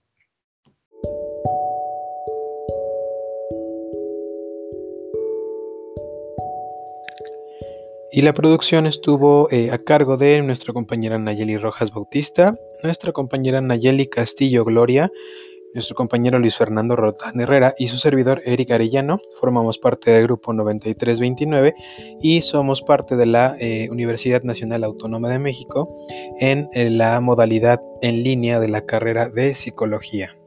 Y 8.12 8.22
la 8.22 8.34
producción 8.34 8.88
estuvo 8.88 9.50
eh, 9.52 9.72
a 9.72 9.78
cargo 9.78 10.18
de 10.18 10.42
nuestra 10.42 10.74
compañera 10.74 11.18
Nayeli 11.18 11.58
Rojas 11.58 11.92
Bautista, 11.92 12.58
nuestra 12.84 13.14
compañera 13.14 13.62
Nayeli 13.62 14.08
Castillo 14.08 14.66
Gloria, 14.66 15.10
nuestro 15.74 15.96
compañero 15.96 16.40
Luis 16.40 16.56
Fernando 16.56 16.96
Rodán 16.96 17.40
Herrera 17.40 17.74
y 17.78 17.88
su 17.88 17.98
servidor 17.98 18.42
Eric 18.46 18.72
Arellano. 18.72 19.20
Formamos 19.40 19.78
parte 19.78 20.12
del 20.12 20.24
grupo 20.24 20.54
9329 20.54 21.76
y 22.22 22.42
somos 22.42 22.82
parte 22.82 23.16
de 23.16 23.26
la 23.26 23.56
eh, 23.60 23.90
Universidad 23.92 24.44
Nacional 24.44 24.84
Autónoma 24.84 25.30
de 25.30 25.40
México 25.40 25.90
en 26.40 26.70
la 26.74 27.20
modalidad 27.20 27.80
en 28.02 28.24
línea 28.24 28.60
de 28.60 28.70
la 28.70 28.82
carrera 28.82 29.30
de 29.30 29.54
psicología. 29.54 30.39